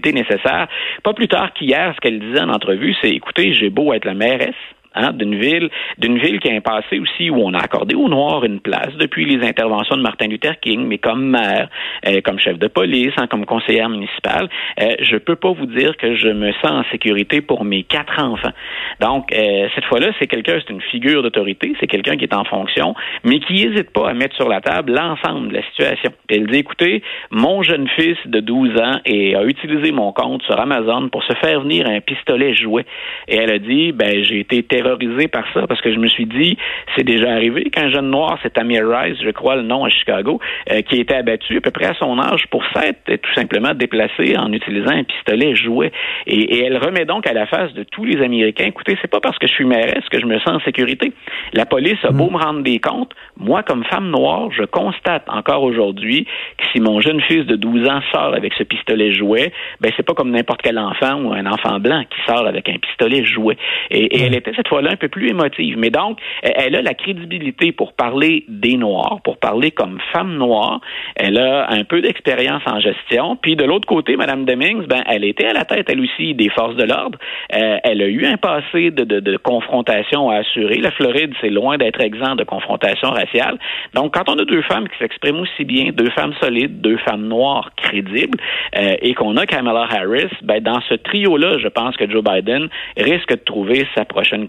Pas 1.04 1.14
plus 1.14 1.28
tard 1.28 1.54
qu'hier, 1.54 1.94
ce 1.96 2.00
qu'elle 2.02 2.20
disait 2.20 2.42
en 2.42 2.50
entrevue, 2.50 2.96
c'est 3.02 3.10
écoutez, 3.10 3.54
j'ai 3.54 3.70
beau 3.70 3.94
être 3.94 4.06
la 4.06 4.14
mairesse, 4.14 4.56
hein, 4.96 5.12
d'une 5.14 5.40
ville, 5.40 5.70
d'une 5.98 6.18
ville 6.18 6.40
qui 6.40 6.50
a 6.50 6.56
un 6.56 6.62
passé 6.62 7.00
aussi 7.00 7.30
où 7.30 7.38
on 7.38 7.54
a 7.54 7.60
accordé 7.60 7.96
aux 7.96 8.10
Noirs 8.10 8.44
une 8.44 8.60
place 8.60 8.94
depuis 8.98 9.26
les 9.26 9.46
interventions 9.48 9.98
de 9.98 10.02
Martin 10.02 10.28
Luther 10.28 10.60
King, 10.60 10.86
mais 10.88 10.98
comme 10.98 11.30
maire, 11.30 11.70
euh, 12.08 12.22
comme 12.22 12.40
chef 12.40 12.58
de 12.58 12.68
police, 12.68 13.14
hein, 13.18 13.28
comme 13.28 13.46
conseillère 13.46 13.90
municipale, 13.90 14.50
euh, 14.82 14.96
je 15.00 15.18
peux 15.18 15.36
pas 15.36 15.52
vous 15.52 15.66
dire 15.66 15.96
que 15.98 16.16
je 16.16 16.30
me 16.30 16.52
sens 16.54 16.72
en 16.72 16.84
sécurité 16.92 17.42
pour 17.42 17.64
mes 17.64 17.84
quatre 17.84 18.22
enfants. 18.22 18.52
Donc, 19.00 19.32
euh, 19.34 19.68
cette 19.76 19.86
fois-là, 19.86 20.12
c'est 20.20 20.28
quelqu'un, 20.28 20.60
c'est 20.60 20.74
une 20.74 20.82
figure 20.82 21.24
d'autorité, 21.24 21.74
c'est 21.80 21.88
quelqu'un 21.88 22.18
qui 22.18 22.24
est 22.24 22.34
en 22.34 22.46
fonction, 22.46 22.96
mais 23.24 23.40
qui 23.40 23.54
n'hésite 23.54 23.92
pas 23.92 24.10
à 24.10 24.14
mettre 24.14 24.36
sur 24.36 24.50
la 24.50 24.62
table 24.62 24.94
l'ensemble 24.94 25.50
de 25.50 25.56
la 25.56 25.64
situation. 25.64 26.12
elle 26.30 26.48
dit, 26.48 26.60
écoutez, 26.60 27.04
mon 27.32 27.64
jeune 27.64 27.88
fils 27.90 28.18
de 28.26 28.40
12 28.40 28.80
ans 28.80 29.00
et 29.06 29.36
a 29.36 29.44
utilisé 29.44 29.92
mon 29.92 30.12
compte 30.12 30.44
sur 30.44 30.60
Amazon 30.60 31.10
pour 31.10 31.24
se 31.24 31.34
faire 31.34 31.62
venir 31.62 31.88
un 31.88 32.00
pistolet 32.02 32.54
jouet. 32.54 32.86
Et 33.28 33.36
elle 33.38 33.52
a 33.52 33.60
dit, 33.60 33.92
ben, 33.92 34.24
j'ai 34.24 34.40
été 34.40 34.64
terrorisé 34.82 35.28
par 35.28 35.46
ça 35.54 35.68
parce 35.68 35.82
que 35.82 35.92
je 35.94 36.00
me 36.00 36.08
suis 36.08 36.26
dit, 36.26 36.58
c'est 36.96 37.04
déjà 37.04 37.32
arrivé 37.32 37.64
qu'un 37.66 37.90
jeune 37.90 38.10
noir, 38.10 38.38
c'est 38.42 38.58
Amir 38.58 38.88
Rice, 38.88 39.18
je 39.24 39.30
crois 39.32 39.56
le 39.56 39.64
nom 39.64 39.84
à 39.86 39.90
Chicago, 39.90 40.40
euh, 40.72 40.82
qui 40.82 40.98
a 40.98 41.02
été 41.02 41.16
abattu 41.16 41.58
à 41.58 41.62
peu 41.62 41.72
près 41.72 41.88
à 41.88 41.94
son 41.96 42.20
âge 42.20 42.46
pour 42.50 42.64
s'être 42.74 43.04
tout 43.06 43.34
simplement 43.36 43.74
déplacé 43.74 44.38
en 44.38 44.52
utilisant 44.54 44.92
un 44.92 45.04
pistolet 45.04 45.56
jouet. 45.56 45.92
Et, 46.28 46.60
elle 46.60 46.78
remet 46.78 47.06
donc 47.06 47.28
à 47.28 47.34
la 47.34 47.46
face 47.46 47.74
de 47.74 47.84
tous 47.84 48.06
les 48.06 48.22
Américains, 48.24 48.66
écoutez, 48.66 48.98
c'est 49.02 49.10
pas 49.10 49.20
parce 49.20 49.38
que 49.38 49.48
je 49.48 49.54
suis 49.54 49.66
mairesse 49.66 50.04
que 50.12 50.20
je 50.20 50.26
me 50.26 50.40
sens 50.40 50.56
en 50.56 50.60
sécurité? 50.62 51.12
La 51.54 51.66
police 51.66 51.98
a 52.04 52.12
beau 52.12 52.30
mm. 52.30 52.34
me 52.34 52.38
rendre 52.38 52.64
des 52.64 52.80
comptes, 52.80 53.12
moi, 53.38 53.64
comme 53.64 53.84
femme 53.86 54.10
noire, 54.10 54.50
je 54.52 54.64
constate 54.64 55.24
encore 55.28 55.64
aujourd'hui 55.64 56.26
que 56.58 56.66
si 56.72 56.80
mon 56.80 57.00
jeune 57.00 57.22
fils 57.22 57.46
de 57.46 57.56
12 57.56 57.88
ans 57.88 58.02
sort 58.12 58.34
avec 58.34 58.54
ce 58.54 58.64
pistolet 58.64 59.14
jouet, 59.14 59.52
ben 59.82 59.92
c'est 59.96 60.04
pas 60.04 60.14
comme 60.14 60.32
n'importe 60.32 60.62
quel 60.62 60.78
enfant 60.78 61.22
ou 61.22 61.34
un 61.34 61.46
enfant 61.46 61.80
blanc 61.80 62.04
qui 62.10 62.20
sort 62.28 62.46
avec 62.48 62.68
un 62.70 62.78
pistolet 62.78 63.26
jouet. 63.26 63.58
Et, 63.92 64.24
elle 64.24 64.36
était 64.36 64.54
cette 64.56 64.68
un 64.78 64.96
peu 64.96 65.08
plus 65.08 65.30
émotive. 65.30 65.78
Mais 65.78 65.90
donc, 65.90 66.20
elle 66.42 66.76
a 66.76 66.82
la 66.82 66.94
crédibilité 66.94 67.72
pour 67.72 67.94
parler 67.94 68.46
des 68.48 68.78
Noirs, 68.78 69.20
pour 69.24 69.38
parler 69.38 69.72
comme 69.72 70.00
femme 70.14 70.36
noire. 70.38 70.82
Elle 71.16 71.38
a 71.38 71.70
un 71.72 71.84
peu 71.84 72.02
d'expérience 72.02 72.62
en 72.66 72.80
gestion. 72.80 73.36
Puis 73.36 73.56
de 73.56 73.66
l'autre 73.66 73.88
côté, 73.88 74.16
Mme 74.16 74.46
Demings, 74.46 74.86
ben, 74.88 75.04
elle 75.08 75.24
était 75.24 75.48
à 75.48 75.54
la 75.54 75.66
tête, 75.66 75.88
elle 75.90 76.02
aussi, 76.02 76.34
des 76.34 76.50
forces 76.50 76.76
de 76.76 76.84
l'ordre. 76.84 77.18
Euh, 77.56 77.78
elle 77.84 78.02
a 78.02 78.08
eu 78.08 78.26
un 78.26 78.38
passé 78.38 78.92
de, 78.92 79.04
de, 79.04 79.20
de 79.20 79.38
confrontation 79.38 80.30
à 80.30 80.38
assurer. 80.38 80.76
La 80.76 80.92
Floride, 80.92 81.34
c'est 81.42 81.50
loin 81.50 81.78
d'être 81.78 82.02
exempt 82.02 82.36
de 82.36 82.44
confrontation 82.44 83.10
raciale. 83.10 83.58
Donc, 83.94 84.14
quand 84.14 84.30
on 84.30 84.38
a 84.38 84.46
deux 84.46 84.62
femmes 84.64 84.88
qui 84.88 84.98
s'expriment 84.98 85.42
aussi 85.42 85.66
bien, 85.66 85.92
deux 85.92 86.10
femmes 86.12 86.34
solides, 86.42 86.82
deux 86.82 86.98
femmes 86.98 87.28
noires 87.28 87.72
crédibles, 87.76 88.38
euh, 88.78 88.96
et 89.02 89.14
qu'on 89.14 89.38
a 89.38 89.46
Kamala 89.46 89.88
Harris, 89.90 90.32
ben, 90.42 90.62
dans 90.62 90.82
ce 90.82 90.94
trio-là, 90.96 91.58
je 91.60 91.68
pense 91.68 91.96
que 91.98 92.10
Joe 92.10 92.24
Biden 92.24 92.70
risque 92.98 93.30
de 93.30 93.44
trouver 93.44 93.88
sa 93.96 94.06
prochaine 94.06 94.48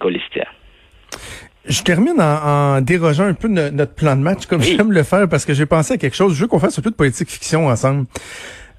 Je 1.67 1.83
termine 1.83 2.21
en, 2.21 2.81
dérogeant 2.81 3.25
un 3.25 3.35
peu 3.35 3.49
notre 3.49 3.93
plan 3.93 4.17
de 4.17 4.23
match, 4.23 4.47
comme 4.47 4.63
j'aime 4.63 4.93
le 4.93 5.03
faire, 5.03 5.29
parce 5.29 5.45
que 5.45 5.55
j'ai 5.55 5.67
pensé 5.67 5.95
à 5.95 5.97
quelque 5.99 6.17
chose. 6.17 6.35
Je 6.35 6.41
veux 6.41 6.47
qu'on 6.47 6.59
fasse 6.59 6.79
un 6.79 6.83
peu 6.83 6.91
de 6.91 6.97
politique 6.97 7.31
fiction 7.31 7.69
ensemble. 7.69 8.07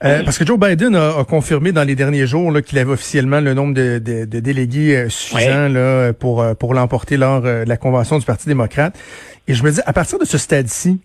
Euh, 0.03 0.23
parce 0.23 0.39
que 0.39 0.45
Joe 0.45 0.59
Biden 0.59 0.95
a, 0.95 1.23
confirmé 1.25 1.71
dans 1.71 1.83
les 1.83 1.95
derniers 1.95 2.25
jours 2.25 2.51
qu'il 2.65 2.79
avait 2.79 2.91
officiellement 2.91 3.39
le 3.39 3.53
nombre 3.53 3.75
de, 3.75 3.99
délégués 4.25 4.95
euh, 4.95 5.09
suffisant 5.09 5.67
là, 5.69 6.11
pour, 6.13 6.41
euh, 6.41 6.55
pour 6.55 6.73
l'emporter 6.73 7.17
lors 7.17 7.41
de 7.41 7.63
la 7.67 7.77
convention 7.77 8.17
du 8.17 8.25
Parti 8.25 8.47
démocrate. 8.47 8.97
Et 9.47 9.53
je 9.53 9.63
me 9.63 9.71
dis, 9.71 9.79
à 9.85 9.93
partir 9.93 10.17
de 10.17 10.25
ce 10.25 10.39
stade-ci, 10.39 10.99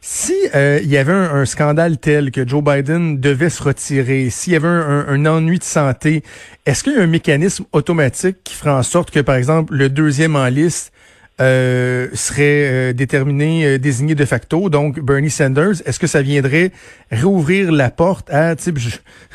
si 0.00 0.34
il 0.54 0.88
y 0.88 0.96
avait 0.96 1.12
un, 1.12 1.44
scandale 1.44 1.98
tel 1.98 2.30
que 2.30 2.46
Joe 2.46 2.62
Biden 2.62 3.20
devait 3.20 3.50
se 3.50 3.62
retirer, 3.62 4.30
s'il 4.30 4.52
y 4.52 4.56
avait 4.56 4.68
un, 4.68 5.06
un, 5.08 5.26
ennui 5.26 5.58
de 5.58 5.64
santé, 5.64 6.22
est-ce 6.64 6.84
qu'il 6.84 6.92
y 6.92 6.96
a 6.96 7.02
un 7.02 7.08
mécanisme 7.08 7.64
automatique 7.72 8.36
qui 8.44 8.54
ferait 8.54 8.70
en 8.70 8.82
sorte 8.82 9.10
que, 9.10 9.20
par 9.20 9.34
exemple, 9.34 9.74
le 9.74 9.88
deuxième 9.88 10.36
en 10.36 10.46
liste 10.46 10.92
euh, 11.38 12.08
serait 12.14 12.42
euh, 12.66 12.92
déterminé, 12.94 13.66
euh, 13.66 13.78
désigné 13.78 14.14
de 14.14 14.24
facto, 14.24 14.70
donc 14.70 15.00
Bernie 15.00 15.28
Sanders, 15.28 15.82
est-ce 15.84 15.98
que 15.98 16.06
ça 16.06 16.22
viendrait 16.22 16.72
réouvrir 17.10 17.70
la 17.72 17.90
porte 17.90 18.30
à, 18.30 18.56
tu 18.56 18.62
sais, 18.62 18.72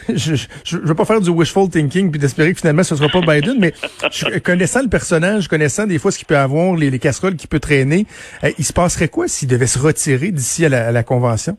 je, 0.09 0.15
je, 0.15 0.47
je, 0.63 0.77
veux 0.77 0.95
pas 0.95 1.05
faire 1.05 1.21
du 1.21 1.29
wishful 1.29 1.69
thinking 1.69 2.09
puis 2.09 2.19
d'espérer 2.19 2.53
que 2.53 2.59
finalement 2.59 2.83
ce 2.83 2.95
sera 2.95 3.07
pas 3.07 3.21
Biden, 3.21 3.57
mais 3.59 3.71
connaissant 4.43 4.81
le 4.81 4.89
personnage, 4.89 5.47
connaissant 5.47 5.85
des 5.85 5.99
fois 5.99 6.11
ce 6.11 6.17
qu'il 6.17 6.25
peut 6.25 6.37
avoir, 6.37 6.75
les, 6.75 6.97
casseroles 6.97 7.35
qu'il 7.35 7.49
peut 7.49 7.59
traîner, 7.59 8.07
il 8.57 8.65
se 8.65 8.73
passerait 8.73 9.07
quoi 9.07 9.27
s'il 9.27 9.47
devait 9.47 9.67
se 9.67 9.77
retirer 9.77 10.31
d'ici 10.31 10.65
à 10.65 10.91
la 10.91 11.03
convention? 11.03 11.55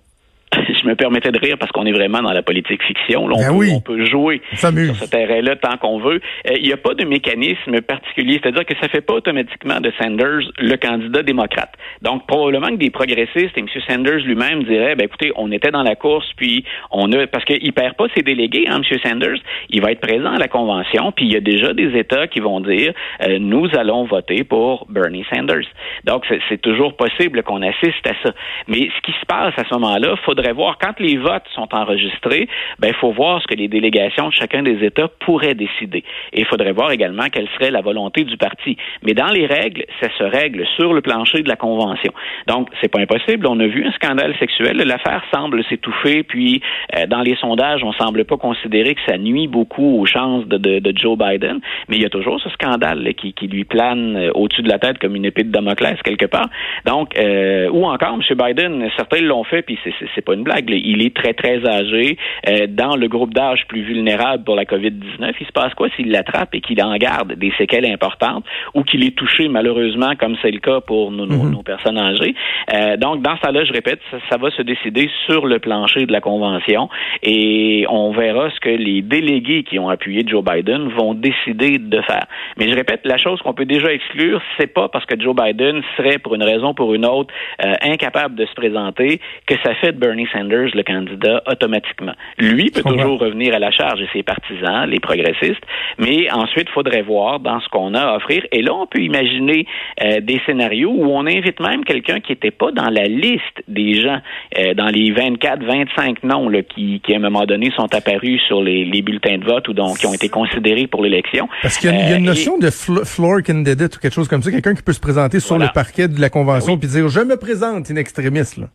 Je 0.83 0.89
me 0.89 0.95
permettais 0.95 1.31
de 1.31 1.39
rire 1.39 1.57
parce 1.59 1.71
qu'on 1.73 1.87
est 1.87 1.93
vraiment 1.93 2.21
dans 2.23 2.33
la 2.33 2.43
politique 2.43 2.83
fiction. 2.83 3.29
Là, 3.29 3.37
on, 3.39 3.59
ben 3.59 3.81
peut, 3.85 4.05
jouer 4.05 4.41
sur 4.55 4.71
ce 4.71 5.09
terrain-là 5.09 5.57
tant 5.57 5.77
qu'on 5.77 5.99
veut. 5.99 6.21
Euh, 6.49 6.55
il 6.57 6.65
n'y 6.65 6.73
a 6.73 6.77
pas 6.77 6.95
de 6.95 7.05
mécanisme 7.05 7.81
particulier, 7.81 8.41
c'est-à-dire 8.43 8.65
que 8.65 8.75
ça 8.81 8.89
fait 8.89 9.01
pas 9.01 9.15
automatiquement 9.15 9.81
de 9.81 9.93
Sanders 10.01 10.51
le 10.59 10.77
candidat 10.77 11.23
démocrate. 11.23 11.73
Donc 12.03 12.27
probablement 12.27 12.69
que 12.69 12.77
des 12.77 12.91
progressistes 12.91 13.57
et 13.57 13.61
M. 13.61 13.67
Sanders 13.89 14.21
lui-même 14.25 14.65
diraient, 14.65 14.95
ben 14.95 15.05
écoutez, 15.05 15.33
on 15.37 15.51
était 15.53 15.71
dans 15.71 15.83
la 15.83 15.95
course, 15.95 16.27
puis 16.37 16.65
on 16.91 17.11
a 17.13 17.27
parce 17.27 17.45
qu'il 17.45 17.73
perd 17.73 17.97
pas 17.97 18.07
ses 18.15 18.23
délégués, 18.23 18.67
hein, 18.69 18.81
M. 18.83 18.99
Sanders. 19.05 19.39
Il 19.71 19.81
va 19.83 19.93
être 19.93 20.01
présent 20.01 20.33
à 20.33 20.39
la 20.39 20.49
convention, 20.49 21.13
puis 21.13 21.27
il 21.27 21.33
y 21.33 21.37
a 21.37 21.41
déjà 21.41 21.73
des 21.73 21.97
États 21.99 22.27
qui 22.27 22.41
vont 22.41 22.61
dire, 22.61 22.93
euh, 23.23 23.39
nous 23.39 23.69
allons 23.77 24.05
voter 24.05 24.45
pour 24.45 24.87
Bernie 24.89 25.25
Sanders. 25.33 25.67
Donc 26.05 26.25
c'est 26.49 26.61
toujours 26.61 26.97
possible 26.97 27.43
qu'on 27.43 27.63
assiste 27.63 28.07
à 28.07 28.15
ça. 28.23 28.35
Mais 28.69 28.89
ce 28.97 29.01
qui 29.03 29.13
se 29.13 29.27
passe 29.27 29.55
à 29.57 29.65
ce 29.65 29.75
moment-là, 29.75 30.17
faudrait 30.25 30.53
voir 30.53 30.72
quand 30.79 30.99
les 31.01 31.17
votes 31.17 31.47
sont 31.55 31.69
enregistrés, 31.73 32.49
ben 32.79 32.89
il 32.89 32.95
faut 32.95 33.13
voir 33.13 33.41
ce 33.43 33.47
que 33.47 33.55
les 33.55 33.69
délégations 33.69 34.29
de 34.29 34.33
chacun 34.33 34.63
des 34.63 34.85
États 34.85 35.09
pourraient 35.21 35.55
décider. 35.55 36.05
Et 36.33 36.41
il 36.41 36.47
faudrait 36.47 36.73
voir 36.73 36.91
également 36.91 37.25
quelle 37.33 37.49
serait 37.55 37.71
la 37.71 37.81
volonté 37.81 38.25
du 38.25 38.37
parti. 38.37 38.77
Mais 39.03 39.15
dans 39.15 39.29
les 39.29 39.47
règles, 39.47 39.85
ça 40.01 40.09
se 40.17 40.25
règle 40.25 40.67
sur 40.77 40.93
le 40.93 41.01
plancher 41.01 41.43
de 41.43 41.49
la 41.49 41.57
convention. 41.57 42.13
Donc 42.47 42.69
c'est 42.81 42.89
pas 42.89 43.01
impossible. 43.01 43.47
On 43.47 43.59
a 43.61 43.67
vu 43.67 43.85
un 43.87 43.93
scandale 43.93 44.35
sexuel. 44.39 44.77
L'affaire 44.77 45.23
semble 45.33 45.65
s'étouffer. 45.65 46.23
Puis 46.23 46.63
euh, 46.97 47.07
dans 47.07 47.21
les 47.21 47.37
sondages, 47.37 47.83
on 47.85 47.93
semble 47.93 48.25
pas 48.25 48.37
considérer 48.37 48.95
que 48.95 49.01
ça 49.07 49.19
nuit 49.19 49.49
beaucoup 49.49 50.01
aux 50.01 50.07
chances 50.07 50.47
de, 50.47 50.57
de, 50.57 50.93
Joe 50.97 51.17
Biden. 51.19 51.61
Mais 51.89 51.97
il 51.97 52.03
y 52.03 52.07
a 52.07 52.11
toujours 52.11 52.41
ce 52.41 52.51
scandale 52.51 53.15
qui, 53.15 53.33
qui, 53.33 53.47
lui 53.47 53.65
plane 53.65 54.17
euh, 54.17 54.31
au-dessus 54.35 54.63
de 54.63 54.69
la 54.69 54.79
tête 54.79 54.99
comme 54.99 55.17
une 55.17 55.25
épée 55.25 55.45
de 55.45 55.51
Damoclès 55.51 56.01
quelque 56.03 56.27
part. 56.27 56.49
Donc 56.85 57.19
euh, 57.19 57.69
ou 57.71 57.87
encore, 57.87 58.15
M. 58.15 58.37
Biden, 58.37 58.89
certains 58.97 59.21
l'ont 59.21 59.45
fait, 59.45 59.63
puis 59.63 59.79
c'est 60.15 60.25
pas 60.25 60.35
une 60.35 60.43
blague 60.43 60.62
il 60.69 61.03
est 61.03 61.15
très, 61.15 61.35
très 61.35 61.67
âgé. 61.67 62.17
Euh, 62.49 62.67
dans 62.69 62.97
le 62.97 63.09
groupe 63.09 63.35
d'âge 63.35 63.65
plus 63.69 63.83
vulnérable 63.83 64.45
pour 64.45 64.57
la 64.57 64.65
COVID-19, 64.65 65.33
il 65.41 65.47
se 65.47 65.53
passe 65.53 65.75
quoi 65.75 65.89
s'il 65.97 66.11
l'attrape 66.11 66.55
et 66.55 66.61
qu'il 66.61 66.83
en 66.83 66.97
garde 66.97 67.35
des 67.35 67.53
séquelles 67.59 67.87
importantes 67.87 68.45
ou 68.75 68.83
qu'il 68.83 69.05
est 69.05 69.17
touché 69.17 69.49
malheureusement, 69.49 70.15
comme 70.19 70.37
c'est 70.43 70.51
le 70.51 70.61
cas 70.61 70.81
pour 70.81 71.11
nos, 71.11 71.27
mhm. 71.27 71.63
personnes 71.65 71.99
âgées? 71.99 72.35
Euh, 72.73 72.97
donc, 72.97 73.23
dans 73.23 73.37
ce 73.37 73.43
cas-là, 73.43 73.65
je 73.65 73.73
répète, 73.73 74.01
ça, 74.31 74.37
va 74.37 74.51
se 74.51 74.63
décider 74.63 75.09
sur 75.27 75.47
le 75.47 75.59
plancher 75.59 76.07
de 76.07 76.13
la 76.13 76.21
Convention 76.21 76.89
et 77.23 77.87
on 77.89 78.13
verra 78.13 78.51
ce 78.51 78.61
que 78.61 78.71
les 78.71 79.03
délégués 79.03 79.63
qui 79.63 79.79
ont 79.79 79.89
appuyé 79.89 80.25
Joe 80.27 80.45
Biden 80.45 80.89
vont 80.89 81.15
décider 81.15 81.79
de 81.79 82.01
faire. 82.03 82.27
Mais 82.59 82.69
je 82.69 82.75
répète, 82.75 83.01
la 83.05 83.17
chose 83.17 83.41
qu'on 83.43 83.55
peut 83.55 83.65
déjà 83.65 83.93
exclure, 83.93 84.41
c'est 84.59 84.73
pas 84.73 84.89
parce 84.89 85.07
que 85.07 85.19
Joe 85.21 85.35
Biden 85.35 85.83
serait, 85.97 86.19
pour 86.19 86.35
une 86.35 86.43
raison 86.43 86.71
ou 86.71 86.75
pour 86.75 86.95
une 86.95 87.07
autre, 87.07 87.33
euh, 87.65 87.73
incapable 87.83 88.35
de 88.35 88.47
se 88.47 88.55
présenter 88.55 89.21
que 89.47 89.55
ça 89.63 89.75
fait 89.77 89.93
de 89.93 89.99
Bernie 89.99 90.27
Sanders 90.33 90.52
le 90.53 90.83
candidat 90.83 91.43
automatiquement. 91.47 92.13
Lui 92.39 92.71
peut 92.71 92.83
toujours 92.83 93.19
revenir 93.19 93.55
à 93.55 93.59
la 93.59 93.71
charge 93.71 94.01
et 94.01 94.09
ses 94.13 94.23
partisans, 94.23 94.89
les 94.89 95.01
progressistes, 95.01 95.63
mais 95.99 96.31
ensuite, 96.33 96.69
il 96.69 96.73
faudrait 96.73 97.03
voir 97.03 97.41
dans 97.41 97.61
ce 97.61 97.69
qu'on 97.69 97.95
a 97.95 98.01
à 98.01 98.17
offrir. 98.17 98.45
Et 98.53 98.63
là, 98.63 98.75
on 98.75 98.87
peut 98.87 99.01
imaginer 99.01 99.67
euh, 100.03 100.21
des 100.21 100.41
scénarios 100.47 100.91
où 100.91 101.07
on 101.07 101.27
invite 101.27 101.61
même 101.61 101.85
quelqu'un 101.85 102.21
qui 102.21 102.33
n'était 102.33 102.51
pas 102.51 102.73
dans 102.73 102.91
la 102.91 103.05
liste 103.05 103.63
des 103.69 104.01
gens, 104.01 104.21
euh, 104.59 104.75
dans 104.75 104.89
les 104.89 105.11
24, 105.11 105.65
25 105.65 106.23
noms 106.25 106.49
là, 106.49 106.63
qui, 106.63 107.01
qui, 107.05 107.15
à 107.15 107.17
un 107.17 107.21
moment 107.21 107.45
donné, 107.45 107.71
sont 107.77 107.93
apparus 107.95 108.41
sur 108.47 108.63
les, 108.63 109.03
bulletins 109.03 109.39
de 109.39 109.45
vote 109.45 109.67
ou 109.69 109.73
donc 109.73 109.99
qui 109.99 110.07
ont 110.07 110.15
été 110.15 110.29
considérés 110.29 110.87
pour 110.87 111.03
l'élection. 111.03 111.49
Parce 111.63 111.77
qu'il 111.77 111.91
y, 111.91 111.95
a 111.95 112.17
une 112.17 112.25
euh, 112.25 112.29
notion 112.29 112.59
de 112.59 112.71
floor 112.71 113.43
candidate 113.45 113.97
ou 113.97 113.99
quelque 113.99 114.15
chose 114.15 114.29
comme 114.29 114.43
ça, 114.43 114.51
quelqu'un 114.51 114.75
qui 114.75 114.83
peut 114.83 114.93
se 114.93 115.01
présenter 115.01 115.41
sur 115.41 115.59
le 115.59 115.67
parquet 115.75 116.07
de 116.07 116.21
la 116.21 116.31
convention 116.31 116.79
puis 116.79 116.89
dire 116.89 117.09
je 117.09 117.21
me 117.21 117.37
présente 117.37 117.91
in 117.91 117.97
extremis. 117.97 118.41
Là. 118.59 118.69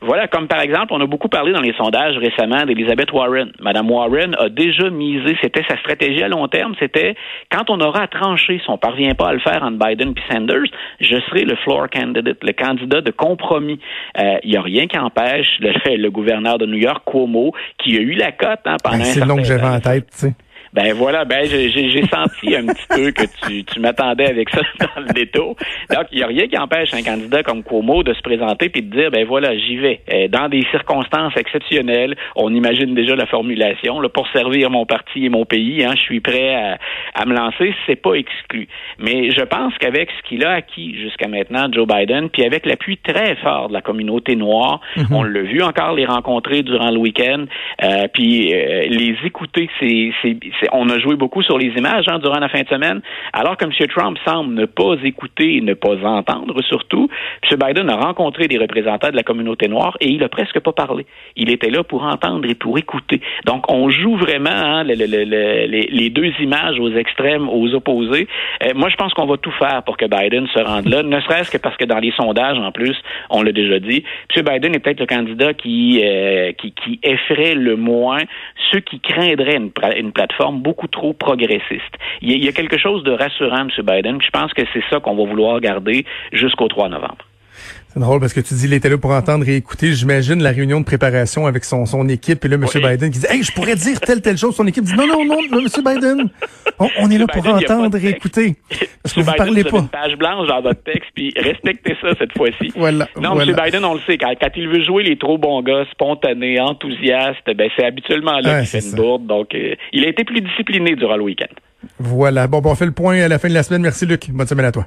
Voilà, 0.00 0.28
comme 0.28 0.48
par 0.48 0.60
exemple, 0.60 0.88
on 0.90 1.00
a 1.00 1.06
beaucoup 1.06 1.28
parlé 1.28 1.52
dans 1.52 1.60
les 1.60 1.72
sondages 1.74 2.16
récemment 2.18 2.64
d'Elizabeth 2.64 3.12
Warren. 3.12 3.52
Madame 3.60 3.90
Warren 3.90 4.34
a 4.38 4.48
déjà 4.48 4.90
misé, 4.90 5.36
c'était 5.42 5.64
sa 5.68 5.76
stratégie 5.78 6.22
à 6.22 6.28
long 6.28 6.46
terme, 6.48 6.74
c'était 6.78 7.14
quand 7.50 7.70
on 7.70 7.80
aura 7.80 8.02
à 8.02 8.06
trancher, 8.06 8.60
si 8.62 8.70
on 8.70 8.78
parvient 8.78 9.14
pas 9.14 9.28
à 9.28 9.32
le 9.32 9.40
faire 9.40 9.62
entre 9.62 9.78
Biden 9.78 10.14
et 10.16 10.32
Sanders, 10.32 10.70
je 11.00 11.16
serai 11.28 11.44
le 11.44 11.56
floor 11.56 11.88
candidate, 11.90 12.42
le 12.42 12.52
candidat 12.52 13.00
de 13.00 13.10
compromis. 13.10 13.78
Il 14.18 14.24
euh, 14.24 14.38
n'y 14.44 14.56
a 14.56 14.62
rien 14.62 14.86
qui 14.86 14.98
empêche 14.98 15.48
le, 15.60 15.96
le, 15.96 16.10
gouverneur 16.10 16.58
de 16.58 16.66
New 16.66 16.78
York, 16.78 17.02
Cuomo, 17.04 17.52
qui 17.78 17.96
a 17.96 18.00
eu 18.00 18.12
la 18.12 18.32
cote 18.32 18.60
hein, 18.64 18.76
pendant 18.82 18.98
ben, 18.98 19.02
un 19.02 19.04
C'est 19.04 19.20
le 19.20 19.26
nom 19.26 19.36
que 19.36 19.44
j'avais 19.44 19.66
en 19.66 19.80
tête, 19.80 20.06
tu 20.10 20.18
sais. 20.18 20.34
Ben 20.72 20.92
voilà, 20.94 21.24
ben 21.24 21.44
j'ai 21.46 22.06
senti 22.06 22.54
un 22.54 22.66
petit 22.66 22.86
peu 22.88 23.10
que 23.10 23.24
tu, 23.46 23.64
tu 23.64 23.80
m'attendais 23.80 24.26
avec 24.26 24.50
ça 24.50 24.60
dans 24.80 25.02
le 25.02 25.12
détour. 25.12 25.56
Donc, 25.90 26.06
il 26.12 26.18
n'y 26.18 26.24
a 26.24 26.26
rien 26.26 26.46
qui 26.48 26.58
empêche 26.58 26.92
un 26.94 27.02
candidat 27.02 27.42
comme 27.42 27.62
Cuomo 27.62 28.02
de 28.02 28.14
se 28.14 28.20
présenter 28.20 28.68
puis 28.68 28.82
de 28.82 28.90
dire, 28.90 29.10
ben 29.10 29.26
voilà, 29.26 29.56
j'y 29.56 29.76
vais. 29.76 30.00
Euh, 30.12 30.28
dans 30.28 30.48
des 30.48 30.64
circonstances 30.70 31.36
exceptionnelles, 31.36 32.16
on 32.34 32.54
imagine 32.54 32.94
déjà 32.94 33.14
la 33.14 33.26
formulation, 33.26 34.00
là, 34.00 34.08
pour 34.08 34.28
servir 34.28 34.70
mon 34.70 34.86
parti 34.86 35.26
et 35.26 35.28
mon 35.28 35.44
pays, 35.44 35.84
hein, 35.84 35.92
je 35.94 36.02
suis 36.02 36.20
prêt 36.20 36.54
à, 36.54 36.78
à 37.14 37.24
me 37.26 37.34
lancer, 37.34 37.74
c'est 37.86 38.00
pas 38.00 38.14
exclu. 38.14 38.68
Mais 38.98 39.30
je 39.30 39.42
pense 39.42 39.72
qu'avec 39.78 40.10
ce 40.10 40.28
qu'il 40.28 40.44
a 40.44 40.52
acquis 40.52 40.96
jusqu'à 40.96 41.28
maintenant, 41.28 41.66
Joe 41.72 41.86
Biden, 41.86 42.28
puis 42.30 42.44
avec 42.44 42.66
l'appui 42.66 42.98
très 42.98 43.36
fort 43.36 43.68
de 43.68 43.72
la 43.72 43.80
communauté 43.80 44.36
noire, 44.36 44.80
mhm. 44.96 45.06
on 45.10 45.22
l'a 45.22 45.42
vu 45.42 45.62
encore 45.62 45.94
les 45.94 46.06
rencontrer 46.06 46.62
durant 46.62 46.90
le 46.90 46.98
week-end, 46.98 47.44
euh, 47.82 48.08
puis 48.12 48.52
euh, 48.52 48.86
les 48.88 49.16
écouter, 49.24 49.68
c'est, 49.80 50.10
on 50.72 50.88
a 50.90 50.98
joué 50.98 51.16
beaucoup 51.16 51.42
sur 51.42 51.58
les 51.58 51.68
images 51.76 52.04
hein, 52.08 52.18
durant 52.18 52.38
la 52.38 52.48
fin 52.48 52.62
de 52.62 52.68
semaine, 52.68 53.00
alors 53.32 53.56
que 53.56 53.64
M. 53.64 53.72
Trump 53.88 54.18
semble 54.24 54.54
ne 54.54 54.66
pas 54.66 54.94
écouter 55.04 55.60
ne 55.66 55.74
pas 55.74 55.96
entendre 56.04 56.62
surtout. 56.62 57.08
M. 57.50 57.58
Biden 57.58 57.90
a 57.90 57.96
rencontré 57.96 58.48
des 58.48 58.58
représentants 58.58 59.10
de 59.10 59.16
la 59.16 59.22
communauté 59.22 59.68
noire 59.68 59.96
et 60.00 60.08
il 60.08 60.22
a 60.22 60.28
presque 60.28 60.60
pas 60.60 60.72
parlé. 60.72 61.06
Il 61.36 61.50
était 61.50 61.70
là 61.70 61.82
pour 61.82 62.04
entendre 62.04 62.48
et 62.48 62.54
pour 62.54 62.78
écouter. 62.78 63.20
Donc, 63.44 63.70
on 63.70 63.90
joue 63.90 64.16
vraiment 64.16 64.50
hein, 64.50 64.84
les, 64.84 66.10
deux 66.10 66.32
images 66.40 66.78
aux 66.78 66.92
extrêmes, 66.92 67.48
aux 67.48 67.74
opposés. 67.74 68.28
Euh, 68.62 68.72
moi, 68.74 68.88
je 68.88 68.96
pense 68.96 69.12
qu'on 69.14 69.26
va 69.26 69.36
tout 69.36 69.52
faire 69.52 69.82
pour 69.84 69.96
que 69.96 70.06
Biden 70.06 70.46
se 70.48 70.60
rende 70.60 70.86
là, 70.86 71.02
ne 71.02 71.20
serait-ce 71.20 71.50
que 71.50 71.58
parce 71.58 71.76
que 71.76 71.84
dans 71.84 71.98
les 71.98 72.12
sondages, 72.12 72.58
en 72.58 72.72
plus, 72.72 72.96
on 73.30 73.42
l'a 73.42 73.52
déjà 73.52 73.78
dit, 73.78 74.04
M. 74.34 74.44
Biden 74.44 74.74
est 74.74 74.78
peut-être 74.78 75.00
le 75.00 75.06
candidat 75.06 75.52
qui, 75.54 76.00
euh, 76.02 76.52
qui, 76.52 77.00
effraie 77.02 77.54
le 77.54 77.76
moins 77.76 78.20
ceux 78.72 78.80
qui 78.80 79.00
craindraient 79.00 79.56
une 79.56 80.12
plateforme 80.12 80.45
beaucoup 80.52 80.88
trop 80.88 81.12
progressiste. 81.12 81.94
Il 82.22 82.42
y, 82.42 82.48
a, 82.48 82.52
quelque 82.52 82.78
chose 82.78 83.02
de 83.04 83.12
rassurant, 83.12 83.68
M. 83.68 83.70
Biden. 83.84 84.18
Je 84.22 84.30
pense 84.30 84.52
que 84.52 84.62
c'est 84.72 84.82
ça 84.90 85.00
qu'on 85.00 85.16
va 85.16 85.24
vouloir 85.24 85.60
garder 85.60 86.04
jusqu'au 86.32 86.68
3 86.68 86.88
novembre. 86.88 87.24
C'est 87.88 88.00
drôle 88.00 88.20
parce 88.20 88.34
que 88.34 88.40
tu 88.40 88.52
dis 88.52 88.62
qu'il 88.62 88.74
était 88.74 88.90
là 88.90 88.98
pour 88.98 89.12
entendre 89.12 89.48
et 89.48 89.56
écouter. 89.56 89.94
J'imagine 89.94 90.42
la 90.42 90.50
réunion 90.50 90.80
de 90.80 90.84
préparation 90.84 91.46
avec 91.46 91.64
son, 91.64 91.86
son 91.86 92.06
équipe 92.08 92.44
et 92.44 92.48
là, 92.48 92.56
M. 92.56 92.66
Biden 92.74 93.10
qui 93.10 93.20
dit 93.20 93.26
Hey, 93.28 93.42
je 93.42 93.52
pourrais 93.52 93.74
dire 93.74 94.00
telle, 94.00 94.20
telle 94.20 94.36
chose. 94.36 94.54
Son 94.54 94.66
équipe 94.66 94.84
dit 94.84 94.94
Non, 94.94 95.06
non, 95.06 95.24
non, 95.24 95.38
M. 95.60 95.66
Biden, 95.82 96.28
on, 96.78 97.10
est 97.10 97.18
là 97.18 97.26
pour 97.26 97.46
entendre 97.46 97.96
et 97.96 98.08
écouter. 98.10 98.56
Parce 99.02 99.14
que 99.14 99.20
vous 99.20 99.26
Biden, 99.26 99.36
parlez 99.36 99.64
pas. 99.64 99.78
une 99.78 99.88
page 99.88 100.16
blanche 100.16 100.48
dans 100.48 100.60
votre 100.60 100.82
texte, 100.82 101.10
puis 101.14 101.32
respectez 101.36 101.96
ça 102.00 102.08
cette 102.18 102.36
fois-ci. 102.36 102.72
Voilà. 102.76 103.08
Non, 103.20 103.38
M. 103.40 103.54
Biden, 103.54 103.84
on 103.84 103.94
le 103.94 104.00
sait, 104.06 104.18
quand, 104.18 104.34
il 104.56 104.68
veut 104.68 104.84
jouer 104.84 105.02
les 105.02 105.16
trop 105.16 105.38
bons 105.38 105.62
gars, 105.62 105.84
spontanés, 105.92 106.60
enthousiastes, 106.60 107.50
ben 107.56 107.68
c'est 107.76 107.84
habituellement 107.84 108.38
là 108.40 108.60
qu'il 108.60 108.68
fait 108.68 108.86
une 108.88 108.96
bourde. 108.96 109.26
Donc, 109.26 109.54
euh, 109.54 109.74
il 109.92 110.04
a 110.04 110.08
été 110.08 110.24
plus 110.24 110.40
discipliné 110.40 110.94
durant 110.96 111.16
le 111.16 111.24
week-end. 111.24 111.54
Voilà. 111.98 112.46
Bon, 112.46 112.60
bon, 112.60 112.72
on 112.72 112.74
fait 112.74 112.86
le 112.86 112.92
point 112.92 113.20
à 113.20 113.28
la 113.28 113.38
fin 113.38 113.48
de 113.48 113.54
la 113.54 113.62
semaine. 113.62 113.82
Merci, 113.82 114.06
Luc. 114.06 114.30
Bonne 114.30 114.46
semaine 114.46 114.66
à 114.66 114.72
toi. 114.72 114.86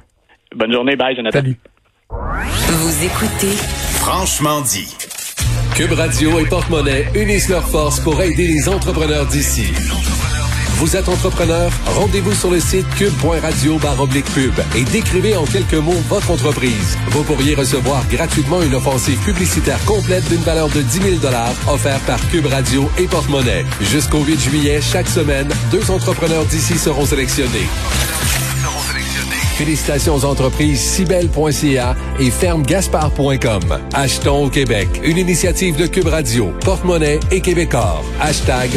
Bonne 0.54 0.72
journée. 0.72 0.96
Bye, 0.96 1.16
Jonathan. 1.16 1.38
Salut. 1.38 1.56
Vous 2.10 3.04
écoutez 3.04 3.54
Franchement 4.00 4.60
dit. 4.62 4.96
Cube 5.76 5.92
Radio 5.92 6.38
et 6.40 6.44
Porte-Monnaie 6.46 7.06
unissent 7.14 7.48
leurs 7.48 7.68
forces 7.68 8.00
pour 8.00 8.20
aider 8.20 8.46
les 8.48 8.68
entrepreneurs 8.68 9.26
d'ici. 9.26 9.72
Vous 10.80 10.96
êtes 10.96 11.10
entrepreneur? 11.10 11.70
Rendez-vous 11.84 12.32
sur 12.32 12.50
le 12.50 12.58
site 12.58 12.88
cube.radio 12.96 13.78
pub 14.34 14.54
et 14.74 14.82
décrivez 14.84 15.36
en 15.36 15.44
quelques 15.44 15.74
mots 15.74 16.00
votre 16.08 16.30
entreprise. 16.30 16.96
Vous 17.10 17.22
pourriez 17.22 17.54
recevoir 17.54 18.02
gratuitement 18.08 18.62
une 18.62 18.74
offensive 18.74 19.18
publicitaire 19.18 19.84
complète 19.84 20.26
d'une 20.30 20.40
valeur 20.40 20.70
de 20.70 20.80
10 20.80 21.20
000 21.20 21.34
offerte 21.68 22.02
par 22.06 22.18
Cube 22.30 22.46
Radio 22.46 22.90
et 22.96 23.06
Porte-Monnaie. 23.06 23.66
Jusqu'au 23.82 24.24
8 24.24 24.40
juillet, 24.40 24.80
chaque 24.80 25.08
semaine, 25.08 25.50
deux 25.70 25.90
entrepreneurs 25.90 26.46
d'ici 26.46 26.78
seront 26.78 27.04
sélectionnés. 27.04 27.68
Félicitations 29.60 30.14
aux 30.14 30.24
entreprises 30.24 30.80
Cibel.ca 30.80 31.94
et 32.18 32.30
fermegaspard.com. 32.30 33.78
Achetons 33.92 34.46
au 34.46 34.48
Québec. 34.48 34.88
Une 35.04 35.18
initiative 35.18 35.76
de 35.76 35.86
Cube 35.86 36.06
Radio, 36.06 36.54
Porte-Monnaie 36.64 37.20
et 37.30 37.42
Québecor. 37.42 38.02
Hashtag 38.18 38.70